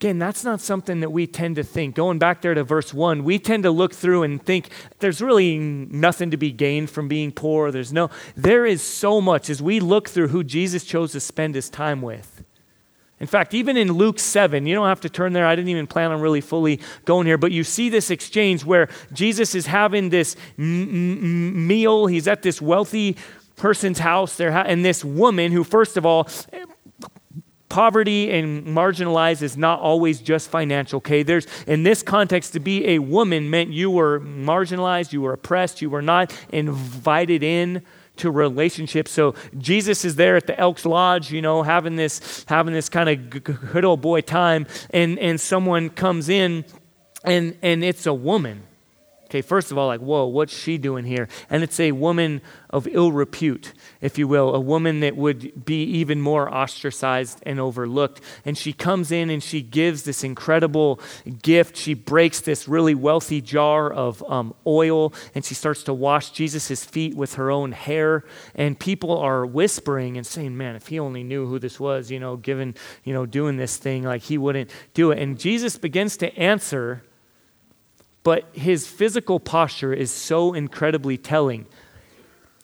[0.00, 1.94] Again, that's not something that we tend to think.
[1.94, 5.58] Going back there to verse 1, we tend to look through and think there's really
[5.58, 7.70] nothing to be gained from being poor.
[7.70, 11.54] There's no, there is so much as we look through who Jesus chose to spend
[11.54, 12.42] his time with.
[13.20, 15.46] In fact, even in Luke 7, you don't have to turn there.
[15.46, 18.88] I didn't even plan on really fully going here, but you see this exchange where
[19.12, 22.06] Jesus is having this meal.
[22.06, 23.16] He's at this wealthy
[23.62, 26.28] person's house there, and this woman who, first of all,
[27.68, 31.22] poverty and marginalized is not always just financial okay?
[31.22, 35.80] There's in this context to be a woman meant you were marginalized you were oppressed
[35.80, 37.82] you were not invited in
[38.16, 39.10] to relationships.
[39.12, 43.08] So jesus is there at the elks lodge you know having this having this kind
[43.08, 46.64] of good old boy time and and someone comes in
[47.24, 48.64] and and it's a woman
[49.32, 51.26] Okay, first of all, like, whoa, what's she doing here?
[51.48, 55.84] And it's a woman of ill repute, if you will, a woman that would be
[55.84, 58.20] even more ostracized and overlooked.
[58.44, 61.00] And she comes in and she gives this incredible
[61.40, 61.78] gift.
[61.78, 66.84] She breaks this really wealthy jar of um, oil and she starts to wash Jesus'
[66.84, 68.26] feet with her own hair.
[68.54, 72.20] And people are whispering and saying, man, if he only knew who this was, you
[72.20, 75.18] know, given, you know, doing this thing, like he wouldn't do it.
[75.18, 77.02] And Jesus begins to answer
[78.22, 81.66] but his physical posture is so incredibly telling.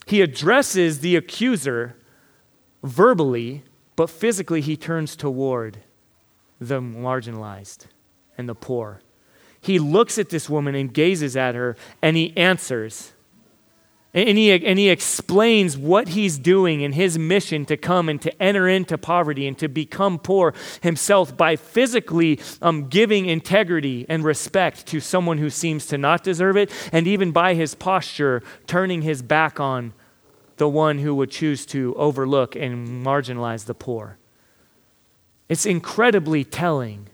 [0.07, 1.97] He addresses the accuser
[2.83, 3.65] verbally,
[3.97, 5.79] but physically he turns toward
[6.61, 7.87] the marginalized
[8.37, 9.01] and the poor.
[9.61, 13.13] He looks at this woman and gazes at her, and he answers.
[14.15, 18.43] And he, and he explains what he's doing in his mission to come and to
[18.43, 24.87] enter into poverty and to become poor himself by physically um, giving integrity and respect
[24.87, 29.21] to someone who seems to not deserve it, and even by his posture, turning his
[29.21, 29.93] back on
[30.57, 34.17] the one who would choose to overlook and marginalize the poor.
[35.51, 37.09] It's incredibly telling.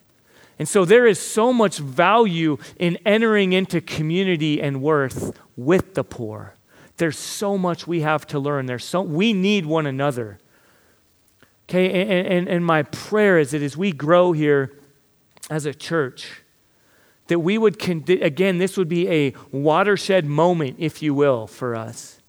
[0.59, 6.04] And so there is so much value in entering into community and worth with the
[6.04, 6.53] poor.
[6.96, 8.66] There's so much we have to learn.
[8.66, 10.38] There's so we need one another.
[11.68, 14.72] Okay, and, and, and my prayer is that as we grow here
[15.50, 16.42] as a church,
[17.28, 21.74] that we would, con- again, this would be a watershed moment, if you will, for
[21.74, 22.20] us,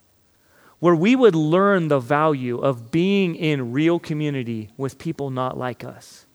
[0.80, 5.84] where we would learn the value of being in real community with people not like
[5.84, 6.26] us.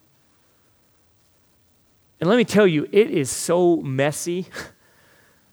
[2.19, 4.47] And let me tell you, it is so messy.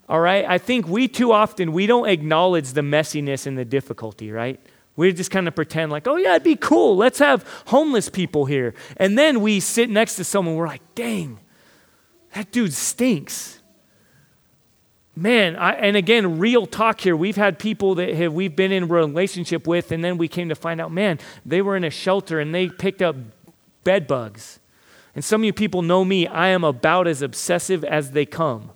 [0.09, 0.45] All right?
[0.47, 4.61] I think we too often we don't acknowledge the messiness and the difficulty, right?
[4.97, 6.97] We just kind of pretend like, oh yeah, it'd be cool.
[6.97, 8.75] Let's have homeless people here.
[8.97, 11.39] And then we sit next to someone, we're like, dang,
[12.35, 13.61] that dude stinks.
[15.15, 17.17] Man, I, and again, real talk here.
[17.17, 20.55] We've had people that have, we've been in relationship with, and then we came to
[20.55, 23.17] find out, man, they were in a shelter and they picked up
[23.85, 24.61] bed bugs.
[25.15, 28.71] And some of you people know me, I am about as obsessive as they come.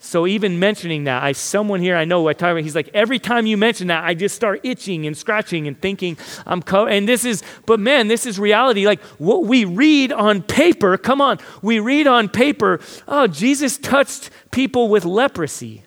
[0.00, 2.62] So even mentioning that, I someone here I know I talk about.
[2.62, 6.16] He's like every time you mention that, I just start itching and scratching and thinking
[6.46, 7.42] I'm co- and this is.
[7.66, 8.86] But man, this is reality.
[8.86, 10.96] Like what we read on paper.
[10.98, 12.80] Come on, we read on paper.
[13.08, 15.82] Oh, Jesus touched people with leprosy.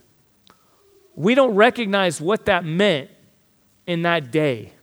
[1.15, 3.09] We don't recognize what that meant
[3.87, 4.73] in that day.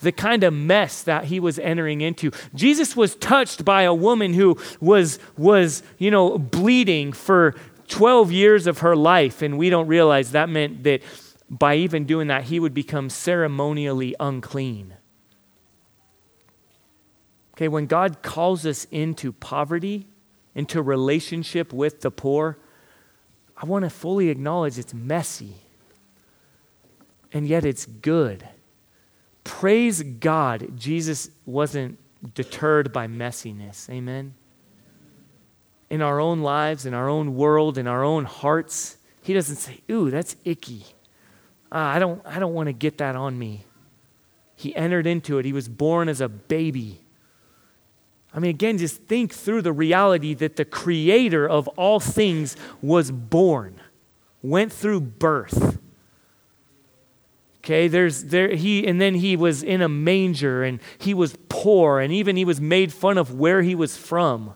[0.00, 2.30] The kind of mess that he was entering into.
[2.54, 7.54] Jesus was touched by a woman who was was you know bleeding for
[7.88, 11.02] 12 years of her life, and we don't realize that meant that
[11.50, 14.94] by even doing that, he would become ceremonially unclean.
[17.54, 20.06] Okay, when God calls us into poverty,
[20.54, 22.58] into relationship with the poor,
[23.56, 25.54] I want to fully acknowledge it's messy,
[27.32, 28.46] and yet it's good.
[29.42, 31.98] Praise God, Jesus wasn't
[32.34, 33.88] deterred by messiness.
[33.90, 34.34] Amen
[35.90, 39.80] in our own lives, in our own world, in our own hearts, he doesn't say,
[39.90, 40.84] Ooh, that's icky.
[41.70, 43.64] Uh, I don't, I don't want to get that on me.
[44.56, 45.44] He entered into it.
[45.44, 47.00] He was born as a baby.
[48.32, 53.10] I mean, again, just think through the reality that the creator of all things was
[53.10, 53.80] born,
[54.42, 55.78] went through birth.
[57.60, 62.00] Okay, there's there he and then he was in a manger and he was poor
[62.00, 64.54] and even he was made fun of where he was from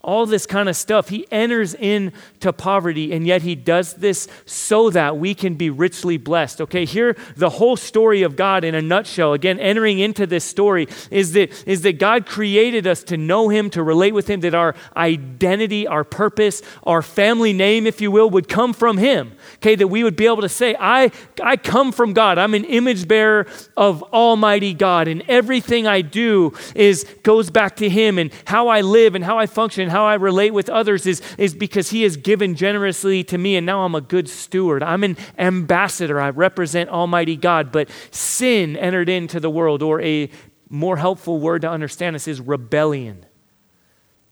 [0.00, 1.08] all this kind of stuff.
[1.08, 6.16] He enters into poverty, and yet he does this so that we can be richly
[6.16, 6.60] blessed.
[6.60, 9.32] Okay, here the whole story of God in a nutshell.
[9.32, 13.70] Again, entering into this story is that, is that God created us to know him,
[13.70, 18.30] to relate with him, that our identity, our purpose, our family name, if you will,
[18.30, 19.32] would come from him.
[19.56, 21.10] Okay, that we would be able to say, I,
[21.42, 22.38] I come from God.
[22.38, 27.88] I'm an image bearer of Almighty God, and everything I do is goes back to
[27.88, 31.06] him and how I live and how I function and how I relate with others
[31.06, 34.80] is, is because He has given generously to me, and now I'm a good steward.
[34.80, 36.20] I'm an ambassador.
[36.20, 37.72] I represent Almighty God.
[37.72, 40.30] But sin entered into the world, or a
[40.68, 43.26] more helpful word to understand this is rebellion.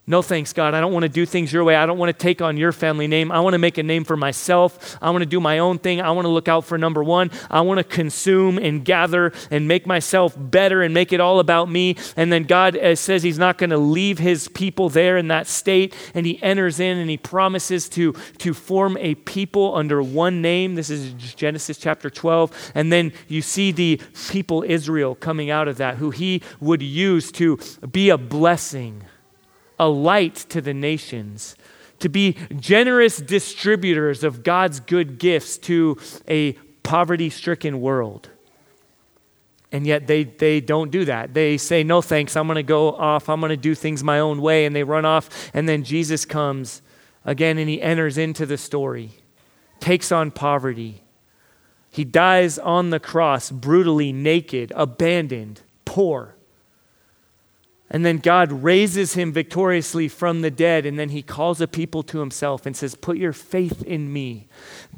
[0.09, 0.73] No thanks, God.
[0.73, 1.75] I don't want to do things your way.
[1.75, 3.33] I don't want to take on your family name.
[3.33, 4.97] I want to make a name for myself.
[5.03, 6.01] I want to do my own thing.
[6.01, 7.33] I want to look out for number one.
[7.51, 11.69] I want to consume and gather and make myself better and make it all about
[11.69, 11.97] me.
[12.17, 15.49] And then God uh, says He's not going to leave His people there in that
[15.49, 15.93] state.
[16.15, 20.77] And He enters in and He promises to, to form a people under one name.
[20.77, 22.73] This is Genesis chapter 12.
[22.77, 27.33] And then you see the people Israel coming out of that, who He would use
[27.33, 27.59] to
[27.91, 29.03] be a blessing
[29.79, 31.57] a light to the nations,
[31.99, 38.31] to be generous distributors of God's good gifts to a poverty stricken world.
[39.73, 41.35] And yet they, they don't do that.
[41.35, 44.21] They say, No thanks, I'm going to go off, I'm going to do things my
[44.21, 44.65] own way.
[44.65, 45.51] And they run off.
[45.53, 46.83] And then Jesus comes
[47.25, 49.11] again and he enters into the story,
[49.81, 51.03] takes on poverty.
[51.91, 56.36] He dies on the cross, brutally naked, abandoned, poor.
[57.89, 62.03] And then God raises him victoriously from the dead, and then he calls a people
[62.05, 64.49] to himself and says, Put your faith in me.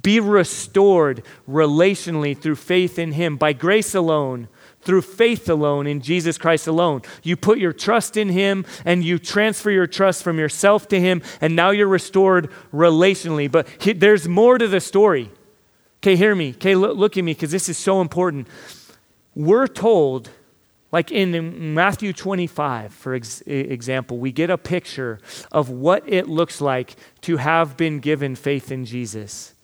[0.02, 4.48] Be restored relationally through faith in him, by grace alone,
[4.80, 7.02] through faith alone in Jesus Christ alone.
[7.22, 11.22] You put your trust in Him and you transfer your trust from yourself to Him,
[11.40, 13.50] and now you're restored relationally.
[13.50, 15.30] But he, there's more to the story.
[15.98, 16.50] Okay, hear me.
[16.50, 18.48] Okay, look, look at me because this is so important.
[19.34, 20.30] We're told,
[20.90, 25.20] like in Matthew 25, for ex- example, we get a picture
[25.52, 29.54] of what it looks like to have been given faith in Jesus.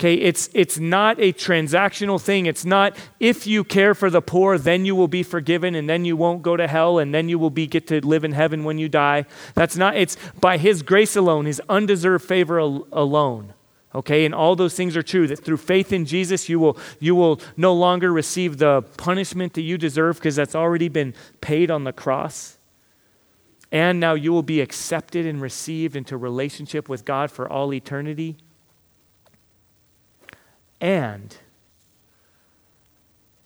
[0.00, 2.46] Okay, it's, it's not a transactional thing.
[2.46, 6.04] It's not if you care for the poor, then you will be forgiven and then
[6.04, 8.64] you won't go to hell and then you will be get to live in heaven
[8.64, 9.26] when you die.
[9.54, 13.52] That's not, it's by his grace alone, his undeserved favor al- alone.
[13.94, 17.14] Okay, and all those things are true that through faith in Jesus, you will, you
[17.14, 21.84] will no longer receive the punishment that you deserve because that's already been paid on
[21.84, 22.56] the cross.
[23.70, 28.36] And now you will be accepted and received into relationship with God for all eternity
[30.82, 31.36] and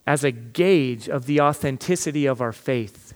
[0.07, 3.15] as a gauge of the authenticity of our faith.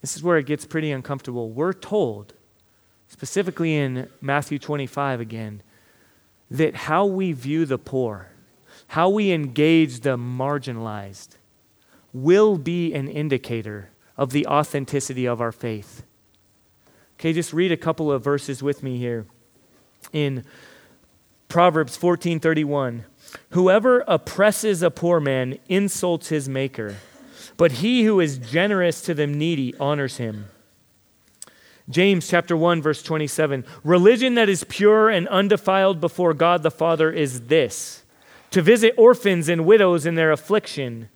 [0.00, 1.50] This is where it gets pretty uncomfortable.
[1.50, 2.34] We're told,
[3.14, 5.62] specifically in Matthew 25 again,
[6.50, 8.30] that how we view the poor,
[8.88, 11.36] how we engage the marginalized,
[12.12, 16.02] will be an indicator of the authenticity of our faith.
[17.16, 19.26] Okay, just read a couple of verses with me here.
[20.12, 20.44] In
[21.48, 23.04] Proverbs 14:31
[23.50, 26.96] Whoever oppresses a poor man insults his maker,
[27.56, 30.46] but he who is generous to the needy honors him.
[31.88, 37.10] James chapter 1 verse 27 Religion that is pure and undefiled before God the Father
[37.10, 38.02] is this
[38.50, 41.08] to visit orphans and widows in their affliction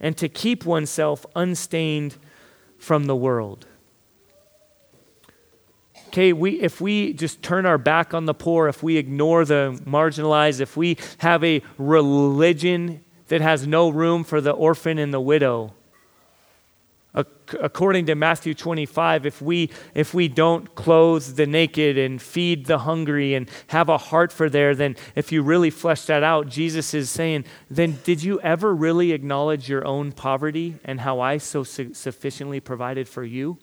[0.00, 2.16] and to keep oneself unstained
[2.78, 3.66] from the world.
[6.08, 9.80] Okay, we, if we just turn our back on the poor, if we ignore the
[9.86, 15.20] marginalized, if we have a religion that has no room for the orphan and the
[15.20, 15.72] widow,
[17.14, 22.78] according to Matthew 25, if we, if we don't clothe the naked and feed the
[22.78, 26.94] hungry and have a heart for there, then if you really flesh that out, Jesus
[26.94, 31.64] is saying, then did you ever really acknowledge your own poverty and how I so
[31.64, 33.58] su- sufficiently provided for you?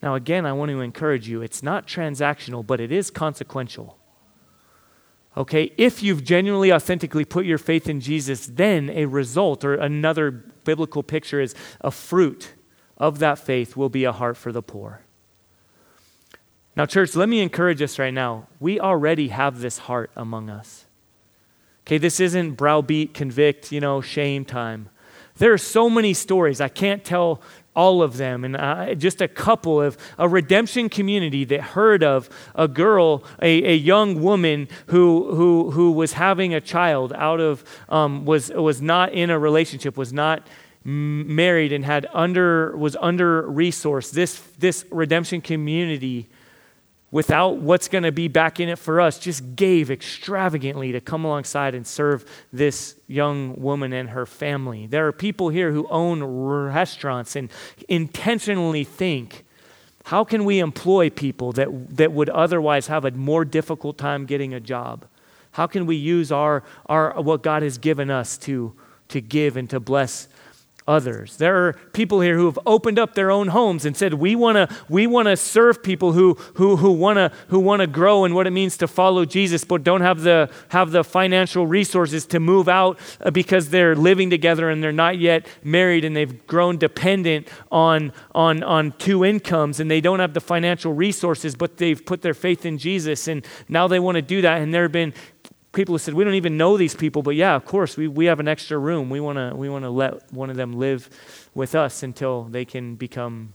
[0.00, 3.97] Now, again, I want to encourage you it's not transactional, but it is consequential.
[5.38, 10.32] Okay, if you've genuinely, authentically put your faith in Jesus, then a result or another
[10.32, 12.54] biblical picture is a fruit
[12.96, 15.02] of that faith will be a heart for the poor.
[16.74, 18.48] Now, church, let me encourage us right now.
[18.58, 20.86] We already have this heart among us.
[21.86, 24.88] Okay, this isn't browbeat, convict, you know, shame time.
[25.36, 26.60] There are so many stories.
[26.60, 27.40] I can't tell
[27.78, 32.28] all of them, and uh, just a couple of a redemption community that heard of
[32.56, 37.62] a girl, a, a young woman who, who, who was having a child out of,
[37.88, 40.44] um, was, was not in a relationship, was not
[40.84, 44.12] married and had under was under resourced.
[44.12, 46.28] This this redemption community
[47.10, 51.24] without what's going to be back in it for us, just gave extravagantly to come
[51.24, 54.86] alongside and serve this young woman and her family.
[54.86, 57.50] There are people here who own restaurants and
[57.88, 59.44] intentionally think,
[60.04, 64.54] how can we employ people that, that would otherwise have a more difficult time getting
[64.54, 65.06] a job?
[65.52, 68.74] How can we use our, our, what God has given us to,
[69.08, 70.28] to give and to bless
[70.88, 71.36] others.
[71.36, 74.56] There are people here who have opened up their own homes and said, "We want
[74.56, 78.24] to we want to serve people who who who want to who want to grow
[78.24, 82.26] in what it means to follow Jesus, but don't have the have the financial resources
[82.26, 86.46] to move out uh, because they're living together and they're not yet married and they've
[86.46, 91.76] grown dependent on on on two incomes and they don't have the financial resources, but
[91.76, 94.82] they've put their faith in Jesus and now they want to do that and there
[94.82, 95.12] have been
[95.78, 98.24] people who said, We don't even know these people, but yeah, of course, we, we
[98.24, 99.10] have an extra room.
[99.10, 101.08] We want to we wanna let one of them live
[101.54, 103.52] with us until they can become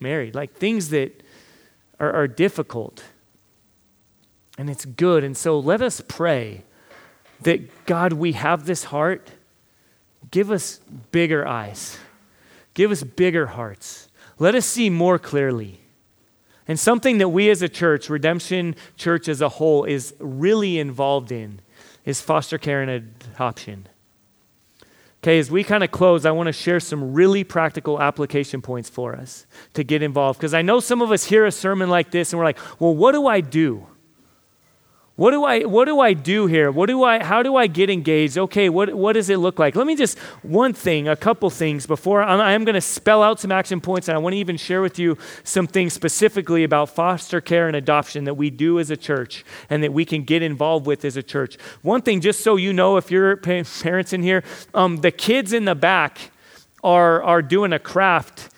[0.00, 0.34] married.
[0.34, 1.22] Like things that
[2.00, 3.04] are, are difficult.
[4.58, 5.22] And it's good.
[5.22, 6.64] And so let us pray
[7.42, 9.30] that, God, we have this heart.
[10.32, 10.80] Give us
[11.12, 11.96] bigger eyes,
[12.74, 14.08] give us bigger hearts.
[14.40, 15.81] Let us see more clearly.
[16.72, 21.30] And something that we as a church, Redemption Church as a whole, is really involved
[21.30, 21.60] in
[22.06, 23.90] is foster care and adoption.
[25.22, 28.88] Okay, as we kind of close, I want to share some really practical application points
[28.88, 29.44] for us
[29.74, 30.38] to get involved.
[30.38, 32.94] Because I know some of us hear a sermon like this and we're like, well,
[32.94, 33.86] what do I do?
[35.16, 36.70] What do I what do I do here?
[36.70, 38.38] What do I how do I get engaged?
[38.38, 39.76] Okay, what what does it look like?
[39.76, 43.22] Let me just one thing, a couple things before I'm, I am going to spell
[43.22, 46.64] out some action points and I want to even share with you some things specifically
[46.64, 50.24] about foster care and adoption that we do as a church and that we can
[50.24, 51.58] get involved with as a church.
[51.82, 53.36] One thing just so you know if you're
[53.82, 54.42] parents in here,
[54.72, 56.30] um, the kids in the back
[56.82, 58.48] are are doing a craft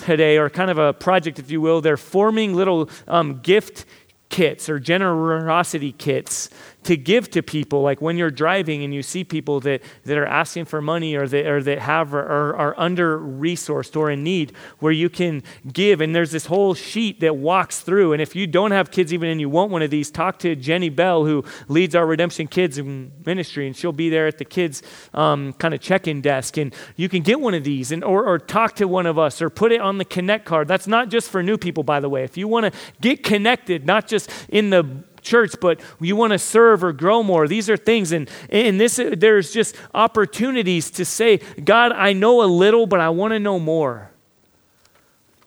[0.00, 1.80] today, or kind of a project, if you will.
[1.80, 3.84] They're forming little um, gift
[4.30, 6.48] kits or generosity kits
[6.84, 7.82] to give to people.
[7.82, 11.28] Like when you're driving and you see people that, that are asking for money or
[11.28, 15.42] that, or that have or, or are under resourced or in need, where you can
[15.72, 16.00] give.
[16.00, 18.12] And there's this whole sheet that walks through.
[18.12, 20.56] And if you don't have kids even and you want one of these, talk to
[20.56, 24.82] Jenny Bell, who leads our Redemption Kids ministry, and she'll be there at the kids'
[25.14, 26.56] um, kind of check-in desk.
[26.56, 29.42] And you can get one of these, and or, or talk to one of us,
[29.42, 30.68] or put it on the Connect card.
[30.68, 32.24] That's not just for new people, by the way.
[32.24, 34.84] If you want to get connected, not just in the
[35.22, 37.48] church, but you want to serve or grow more.
[37.48, 42.46] These are things, and and this, there's just opportunities to say, God, I know a
[42.46, 44.10] little, but I want to know more.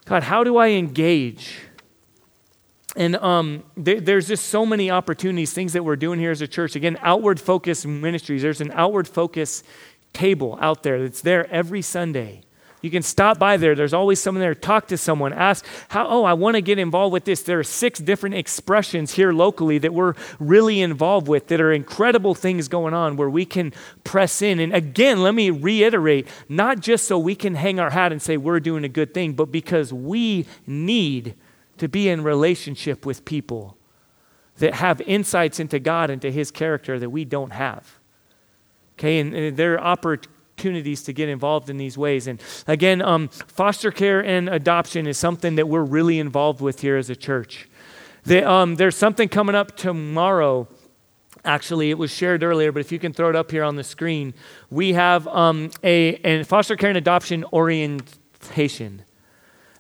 [0.06, 1.60] God, how do I engage?
[2.96, 6.48] And um, th- there's just so many opportunities, things that we're doing here as a
[6.48, 6.76] church.
[6.76, 8.42] Again, outward focus ministries.
[8.42, 9.64] There's an outward focus
[10.12, 12.42] table out there that's there every Sunday.
[12.84, 13.76] You can stop by there.
[13.76, 14.54] There's always someone there.
[14.54, 15.32] Talk to someone.
[15.32, 17.42] Ask, how, oh, I want to get involved with this.
[17.42, 22.36] There are six different expressions here locally that we're really involved with that are incredible
[22.36, 23.72] things going on where we can
[24.04, 24.60] press in.
[24.60, 28.36] And again, let me reiterate not just so we can hang our hat and say
[28.36, 31.36] we're doing a good thing, but because we need
[31.78, 33.78] to be in relationship with people
[34.58, 37.98] that have insights into God and to His character that we don't have.
[39.00, 42.28] Okay, and, and there are opportunities opportunities to get involved in these ways.
[42.28, 46.96] And again, um, foster care and adoption is something that we're really involved with here
[46.96, 47.68] as a church.
[48.30, 50.68] Um, there's something coming up tomorrow.
[51.44, 53.84] Actually, it was shared earlier, but if you can throw it up here on the
[53.84, 54.34] screen,
[54.70, 59.02] we have um, a, a foster care and adoption orientation.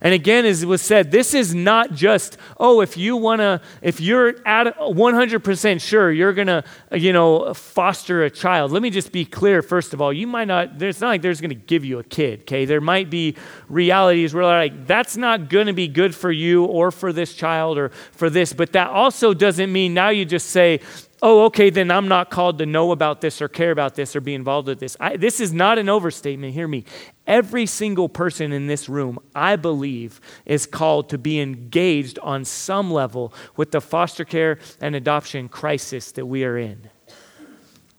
[0.03, 4.01] And again, as was said, this is not just, oh, if you want to, if
[4.01, 8.73] you're at 100% sure you're going to, you know, foster a child.
[8.73, 11.39] Let me just be clear, first of all, you might not, it's not like there's
[11.39, 12.65] going to give you a kid, okay?
[12.65, 13.37] There might be
[13.69, 17.77] realities where like, that's not going to be good for you or for this child
[17.77, 18.51] or for this.
[18.51, 20.81] But that also doesn't mean now you just say,
[21.23, 24.21] oh, okay, then I'm not called to know about this or care about this or
[24.21, 24.97] be involved with this.
[24.99, 26.53] I, this is not an overstatement.
[26.53, 26.83] Hear me.
[27.25, 32.91] Every single person in this room, I believe, is called to be engaged on some
[32.91, 36.89] level with the foster care and adoption crisis that we are in.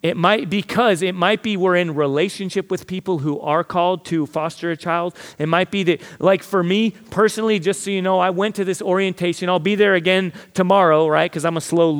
[0.04, 4.26] It might because it might be we're in relationship with people who are called to
[4.26, 5.16] foster a child.
[5.38, 8.66] It might be that, like for me personally, just so you know, I went to
[8.66, 9.48] this orientation.
[9.48, 11.30] I'll be there again tomorrow, right?
[11.30, 11.90] Because I'm a slow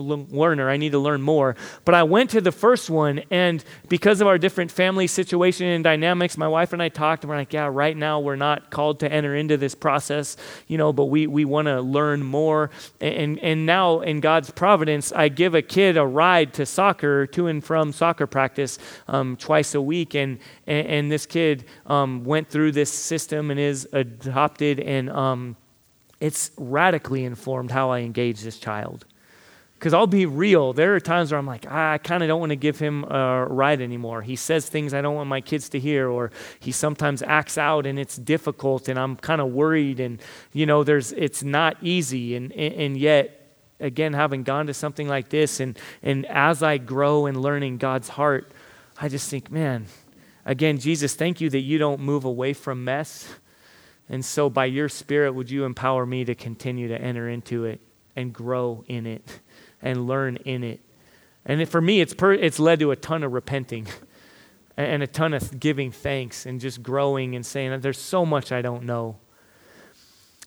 [0.00, 0.70] learner.
[0.70, 1.56] I need to learn more.
[1.84, 5.84] But I went to the first one, and because of our different family situation and
[5.84, 9.00] dynamics, my wife and I talked, and we're like, yeah, right now we're not called
[9.00, 10.36] to enter into this process,
[10.66, 12.70] you know, but we, we want to learn more.
[13.00, 17.46] And, and now, in God's providence, I give a kid a ride to soccer to
[17.46, 18.78] and from soccer practice
[19.08, 20.14] um, twice a week.
[20.14, 25.56] And, and, and this kid um, went through this system and is adopted, and um,
[26.20, 29.04] it's radically informed how I engage this child.
[29.78, 32.40] Because I'll be real, there are times where I'm like, ah, I kind of don't
[32.40, 34.22] want to give him a ride anymore.
[34.22, 37.86] He says things I don't want my kids to hear, or he sometimes acts out
[37.86, 40.00] and it's difficult, and I'm kind of worried.
[40.00, 40.20] And,
[40.52, 42.34] you know, there's, it's not easy.
[42.34, 47.26] And, and yet, again, having gone to something like this, and, and as I grow
[47.26, 48.50] in learning God's heart,
[49.00, 49.86] I just think, man,
[50.44, 53.32] again, Jesus, thank you that you don't move away from mess.
[54.08, 57.80] And so, by your Spirit, would you empower me to continue to enter into it
[58.16, 59.40] and grow in it
[59.82, 60.80] and learn in it?
[61.44, 63.86] And for me, it's, per, it's led to a ton of repenting
[64.76, 68.62] and a ton of giving thanks and just growing and saying there's so much I
[68.62, 69.16] don't know.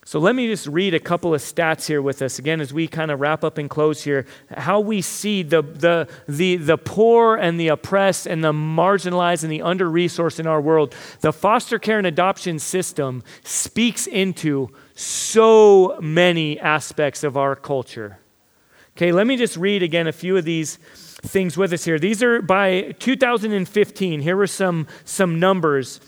[0.03, 2.87] So let me just read a couple of stats here with us again as we
[2.87, 4.25] kind of wrap up and close here.
[4.49, 9.51] How we see the, the, the, the poor and the oppressed and the marginalized and
[9.51, 10.95] the under resourced in our world.
[11.19, 18.20] The foster care and adoption system speaks into so many aspects of our culture.
[19.01, 21.97] Okay, let me just read again a few of these things with us here.
[21.97, 24.21] These are by 2015.
[24.21, 25.99] Here were some, some numbers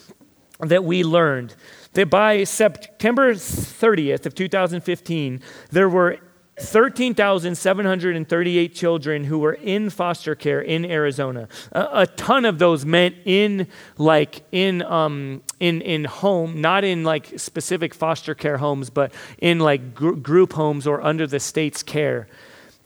[0.60, 1.56] that we learned
[1.94, 5.42] that by September 30th of 2015,
[5.72, 6.20] there were
[6.60, 11.48] 13,738 children who were in foster care in Arizona.
[11.72, 13.66] A, a, ton of those meant in
[13.98, 19.58] like in um, in in home, not in like specific foster care homes, but in
[19.58, 22.28] like gr- group homes or under the state's care.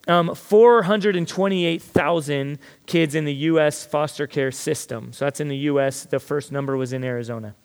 [0.07, 3.85] Um, 428,000 kids in the U.S.
[3.85, 5.11] foster care system.
[5.13, 7.55] So that's in the U.S., the first number was in Arizona.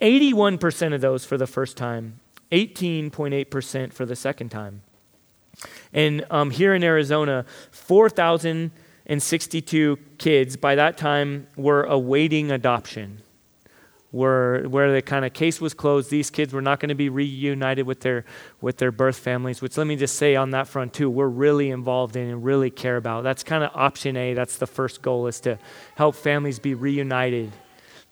[0.00, 2.20] 81% of those for the first time,
[2.52, 4.82] 18.8% for the second time.
[5.92, 13.22] And um, here in Arizona, 4,062 kids by that time were awaiting adoption
[14.12, 16.10] were where the kind of case was closed.
[16.10, 18.24] These kids were not going to be reunited with their
[18.60, 19.60] with their birth families.
[19.60, 22.70] Which let me just say on that front too, we're really involved in and really
[22.70, 23.24] care about.
[23.24, 24.34] That's kind of option A.
[24.34, 25.58] That's the first goal is to
[25.96, 27.52] help families be reunited.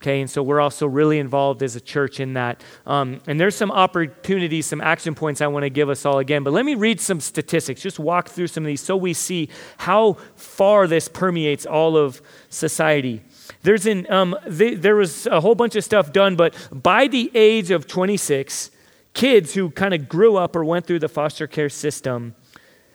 [0.05, 2.63] Okay, and so we're also really involved as a church in that.
[2.85, 6.43] Um, and there's some opportunities, some action points I want to give us all again.
[6.43, 9.49] But let me read some statistics, just walk through some of these so we see
[9.79, 12.21] how far this permeates all of
[12.51, 13.23] society.
[13.63, 17.71] There's an, um, there was a whole bunch of stuff done, but by the age
[17.71, 18.71] of 26,
[19.13, 22.35] kids who kind of grew up or went through the foster care system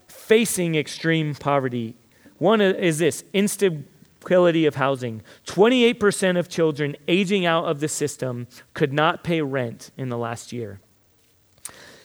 [0.08, 1.96] facing extreme poverty.
[2.38, 5.22] One is this instability of housing.
[5.46, 10.52] 28% of children aging out of the system could not pay rent in the last
[10.52, 10.80] year.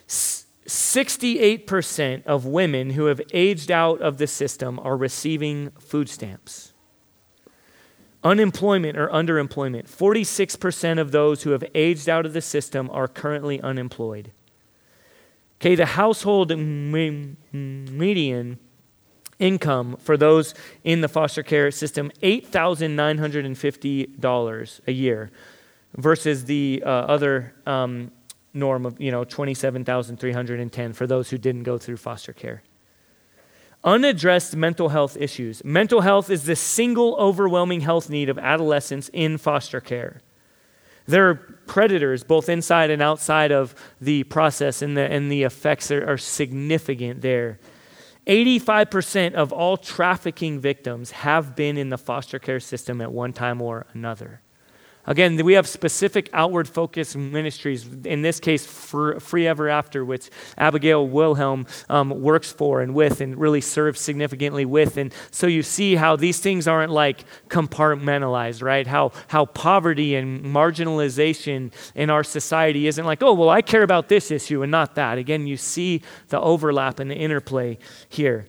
[0.08, 6.73] 68% of women who have aged out of the system are receiving food stamps.
[8.24, 13.60] Unemployment or underemployment 46% of those who have aged out of the system are currently
[13.60, 14.32] unemployed.
[15.60, 16.50] Okay, the household
[17.52, 18.58] median
[19.38, 20.54] income for those
[20.84, 25.30] in the foster care system $8,950 a year
[25.96, 28.10] versus the uh, other um,
[28.52, 32.62] norm of you know 27,310 for those who didn't go through foster care.
[33.84, 35.62] Unaddressed mental health issues.
[35.62, 40.22] Mental health is the single overwhelming health need of adolescents in foster care.
[41.06, 41.34] There are
[41.66, 46.16] predators both inside and outside of the process, and the, and the effects are, are
[46.16, 47.58] significant there.
[48.26, 53.60] 85% of all trafficking victims have been in the foster care system at one time
[53.60, 54.40] or another.
[55.06, 61.06] Again, we have specific outward focus ministries, in this case, Free Ever After, which Abigail
[61.06, 64.96] Wilhelm um, works for and with and really serves significantly with.
[64.96, 68.86] And so you see how these things aren't like compartmentalized, right?
[68.86, 74.08] How, how poverty and marginalization in our society isn't like, oh, well, I care about
[74.08, 75.18] this issue and not that.
[75.18, 77.78] Again, you see the overlap and the interplay
[78.08, 78.46] here.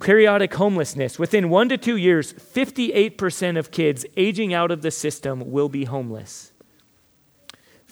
[0.00, 1.18] Periodic homelessness.
[1.18, 5.84] Within one to two years, 58% of kids aging out of the system will be
[5.84, 6.52] homeless.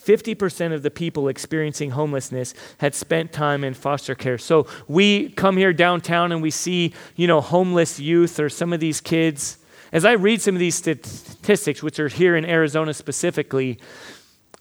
[0.04, 4.36] 50% of the people experiencing homelessness had spent time in foster care.
[4.36, 8.80] So we come here downtown and we see, you know, homeless youth or some of
[8.80, 9.56] these kids.
[9.90, 13.78] As I read some of these statistics, which are here in Arizona specifically,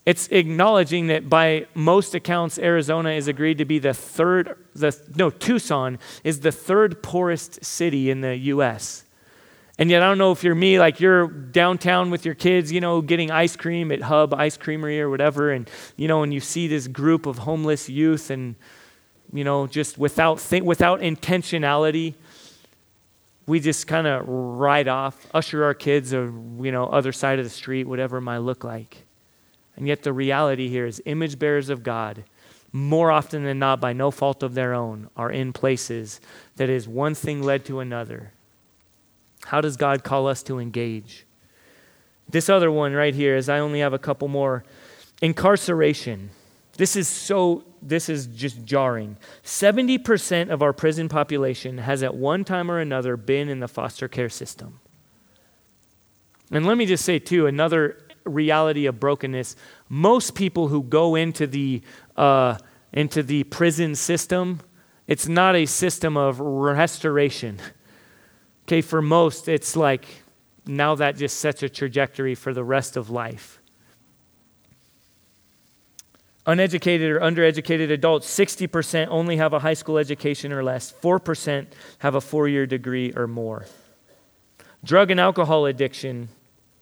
[0.06, 5.30] it's acknowledging that by most accounts, Arizona is agreed to be the third, the, no,
[5.30, 9.06] Tucson is the third poorest city in the U.S.
[9.80, 12.82] And yet, I don't know if you're me, like you're downtown with your kids, you
[12.82, 16.42] know, getting ice cream at Hub Ice Creamery or whatever, and, you know, and you
[16.42, 18.56] see this group of homeless youth and,
[19.32, 22.14] you know, just without, without intentionality,
[23.48, 26.26] we just kind of ride off, usher our kids or,
[26.62, 29.06] you know, other side of the street, whatever it might look like.
[29.76, 32.24] And yet, the reality here is image bearers of God,
[32.72, 36.20] more often than not, by no fault of their own, are in places
[36.56, 38.32] that is one thing led to another.
[39.46, 41.26] How does God call us to engage?
[42.30, 44.64] This other one right here is I only have a couple more.
[45.22, 46.30] Incarceration.
[46.78, 49.18] This is so, this is just jarring.
[49.44, 54.08] 70% of our prison population has at one time or another been in the foster
[54.08, 54.80] care system.
[56.52, 59.56] And let me just say, too, another reality of brokenness.
[59.90, 61.82] Most people who go into the,
[62.18, 62.58] uh,
[62.92, 64.62] into the prison system,
[65.08, 67.60] it's not a system of restoration.
[68.66, 70.06] Okay, for most, it's like
[70.66, 73.60] now that just sets a trajectory for the rest of life.
[76.46, 81.68] Uneducated or undereducated adults, 60% only have a high school education or less, 4%
[82.00, 83.66] have a four year degree or more.
[84.84, 86.28] Drug and alcohol addiction,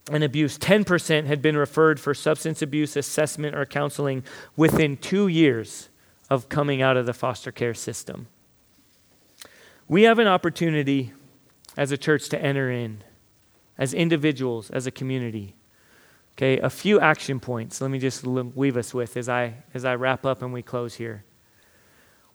[0.09, 4.23] and abuse, 10% had been referred for substance abuse assessment or counseling
[4.55, 5.89] within two years
[6.29, 8.27] of coming out of the foster care system.
[9.87, 11.11] We have an opportunity
[11.77, 13.03] as a church to enter in,
[13.77, 15.55] as individuals, as a community.
[16.37, 17.81] Okay, a few action points.
[17.81, 20.95] Let me just leave us with as I as I wrap up and we close
[20.95, 21.23] here.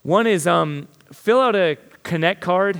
[0.02, 2.78] One is um, fill out a connect card.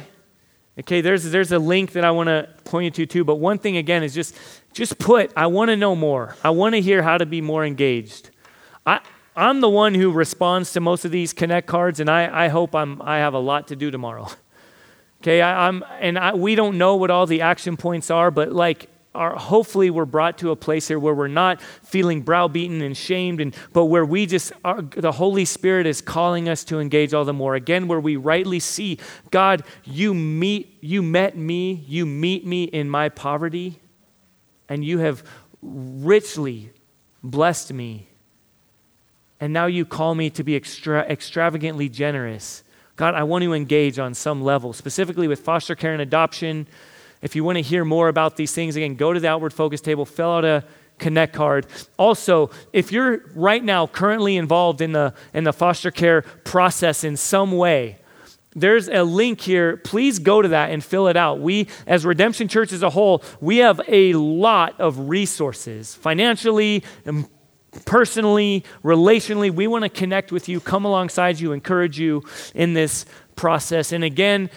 [0.78, 3.24] Okay, there's there's a link that I want to point you to too.
[3.24, 4.36] But one thing again is just
[4.76, 6.36] just put, I want to know more.
[6.44, 8.28] I want to hear how to be more engaged.
[8.84, 9.00] I,
[9.34, 12.74] I'm the one who responds to most of these Connect cards, and I, I hope
[12.74, 14.28] I'm, I have a lot to do tomorrow.
[15.22, 18.52] Okay, I, am and I, we don't know what all the action points are, but
[18.52, 22.96] like are hopefully we're brought to a place here where we're not feeling browbeaten and
[22.96, 27.14] shamed and but where we just are, the holy spirit is calling us to engage
[27.14, 27.54] all the more.
[27.54, 28.98] Again where we rightly see
[29.30, 33.80] god you meet you met me you meet me in my poverty
[34.68, 35.24] and you have
[35.62, 36.70] richly
[37.22, 38.08] blessed me
[39.40, 42.62] and now you call me to be extra, extravagantly generous.
[42.96, 46.66] God i want to engage on some level specifically with foster care and adoption
[47.22, 49.80] if you want to hear more about these things, again, go to the Outward Focus
[49.80, 50.64] table, fill out a
[50.98, 51.66] connect card.
[51.98, 57.16] Also, if you're right now currently involved in the, in the foster care process in
[57.16, 57.98] some way,
[58.54, 59.76] there's a link here.
[59.76, 61.40] Please go to that and fill it out.
[61.40, 66.82] We, as Redemption Church as a whole, we have a lot of resources financially,
[67.84, 69.50] personally, relationally.
[69.50, 72.22] We want to connect with you, come alongside you, encourage you
[72.54, 73.04] in this
[73.36, 73.92] process.
[73.92, 74.48] And again,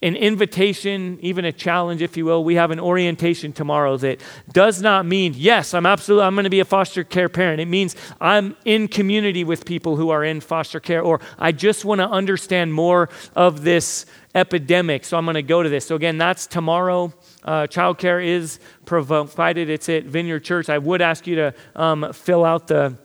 [0.00, 2.44] an invitation, even a challenge, if you will.
[2.44, 4.20] We have an orientation tomorrow that
[4.52, 7.60] does not mean, yes, I'm absolutely, I'm going to be a foster care parent.
[7.60, 11.84] It means I'm in community with people who are in foster care, or I just
[11.84, 15.86] want to understand more of this epidemic, so I'm going to go to this.
[15.86, 17.12] So, again, that's tomorrow.
[17.42, 20.68] Uh, childcare is provided, it's at Vineyard Church.
[20.68, 22.96] I would ask you to um, fill out the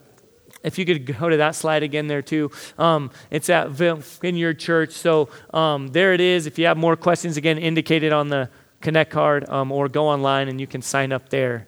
[0.63, 2.51] if you could go to that slide again there too.
[2.77, 4.91] Um, it's at Vineyard Church.
[4.91, 6.47] So um, there it is.
[6.47, 8.49] If you have more questions, again, indicated on the
[8.81, 11.67] Connect card um, or go online and you can sign up there.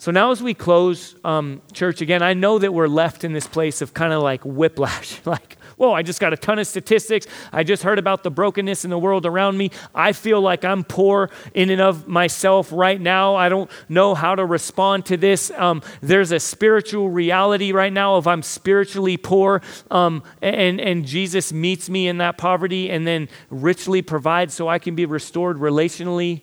[0.00, 3.48] So now, as we close, um, church, again, I know that we're left in this
[3.48, 5.20] place of kind of like whiplash.
[5.24, 7.26] like, whoa, I just got a ton of statistics.
[7.52, 9.70] I just heard about the brokenness in the world around me.
[9.94, 13.36] I feel like I'm poor in and of myself right now.
[13.36, 15.50] I don't know how to respond to this.
[15.52, 21.52] Um, there's a spiritual reality right now of I'm spiritually poor, um, and, and Jesus
[21.52, 26.42] meets me in that poverty and then richly provides so I can be restored relationally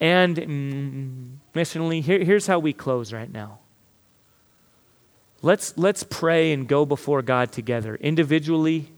[0.00, 2.02] and mm, missionally.
[2.02, 3.60] Here, here's how we close right now.
[5.42, 8.90] Let's, let's pray and go before God together, individually.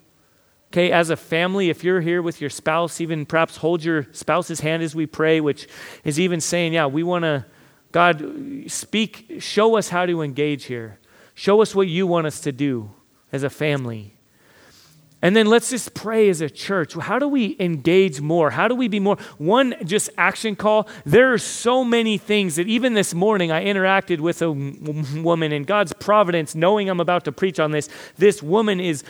[0.71, 4.61] Okay, as a family, if you're here with your spouse, even perhaps hold your spouse's
[4.61, 5.67] hand as we pray, which
[6.05, 7.47] is even saying, yeah, we want to,
[7.91, 8.23] God,
[8.67, 10.99] speak, show us how to engage here.
[11.35, 12.91] Show us what you want us to do
[13.33, 14.18] as a family.
[15.21, 16.95] And then let's just pray as a church.
[16.95, 18.51] How do we engage more?
[18.51, 19.17] How do we be more?
[19.39, 20.89] One just action call.
[21.05, 25.65] There are so many things that even this morning I interacted with a woman in
[25.65, 27.89] God's providence, knowing I'm about to preach on this.
[28.17, 29.03] This woman is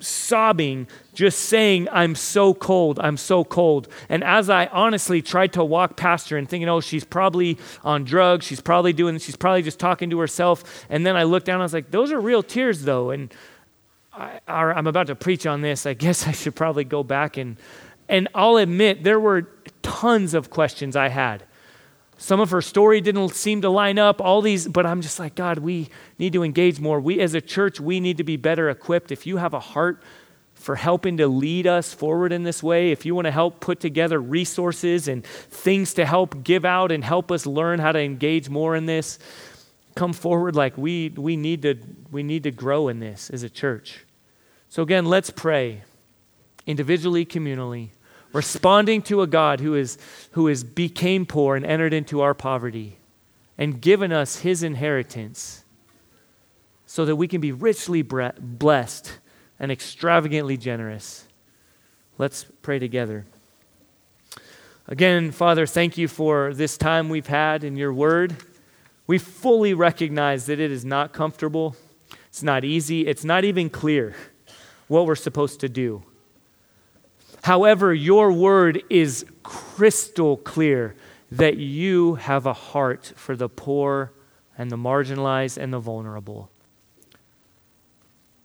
[0.00, 3.86] sobbing, just saying, I'm so cold, I'm so cold.
[4.08, 8.02] And as I honestly tried to walk past her and thinking, oh, she's probably on
[8.02, 10.84] drugs, she's probably doing, she's probably just talking to herself.
[10.88, 13.10] And then I looked down, I was like, those are real tears though.
[13.10, 13.32] And
[14.16, 15.86] I, am about to preach on this.
[15.86, 17.56] I guess I should probably go back and,
[18.08, 19.48] and I'll admit there were
[19.82, 21.44] tons of questions I had.
[22.16, 25.34] Some of her story didn't seem to line up, all these, but I'm just like,
[25.34, 25.88] God, we
[26.18, 27.00] need to engage more.
[27.00, 29.10] We, as a church, we need to be better equipped.
[29.10, 30.00] If you have a heart
[30.54, 33.80] for helping to lead us forward in this way, if you want to help put
[33.80, 38.48] together resources and things to help give out and help us learn how to engage
[38.48, 39.18] more in this,
[39.94, 41.76] come forward like we, we, need to,
[42.10, 44.04] we need to grow in this as a church.
[44.68, 45.82] So, again, let's pray
[46.66, 47.90] individually, communally,
[48.32, 49.98] responding to a God who, is,
[50.32, 52.98] who is became poor and entered into our poverty
[53.56, 55.64] and given us his inheritance
[56.86, 59.18] so that we can be richly blessed
[59.58, 61.26] and extravagantly generous.
[62.18, 63.26] Let's pray together.
[64.86, 68.36] Again, Father, thank you for this time we've had in your word.
[69.06, 71.76] We fully recognize that it is not comfortable,
[72.26, 74.14] it's not easy, it's not even clear
[74.88, 76.02] what we're supposed to do.
[77.42, 80.94] However, your word is crystal clear
[81.30, 84.12] that you have a heart for the poor
[84.56, 86.48] and the marginalized and the vulnerable.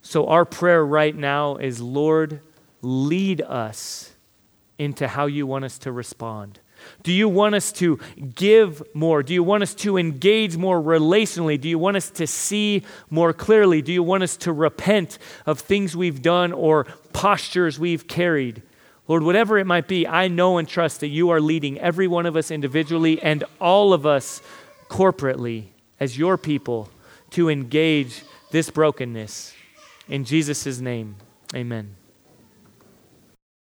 [0.02, 2.42] So, our prayer right now is Lord,
[2.82, 4.14] lead us
[4.78, 6.60] into how you want us to respond.
[7.04, 8.00] Do you want us to
[8.36, 9.24] give more?
[9.24, 11.60] Do you want us to engage more relationally?
[11.60, 13.82] Do you want us to see more clearly?
[13.82, 18.62] Do you want us to repent of things we've done or postures we've carried?
[19.08, 22.26] Lord, whatever it might be, I know and trust that you are leading every one
[22.26, 24.42] of us individually and all of us
[24.88, 25.66] corporately
[26.00, 26.90] as your people
[27.32, 29.54] to engage this brokenness.
[30.08, 31.16] In Jesus' name,
[31.56, 31.99] amen.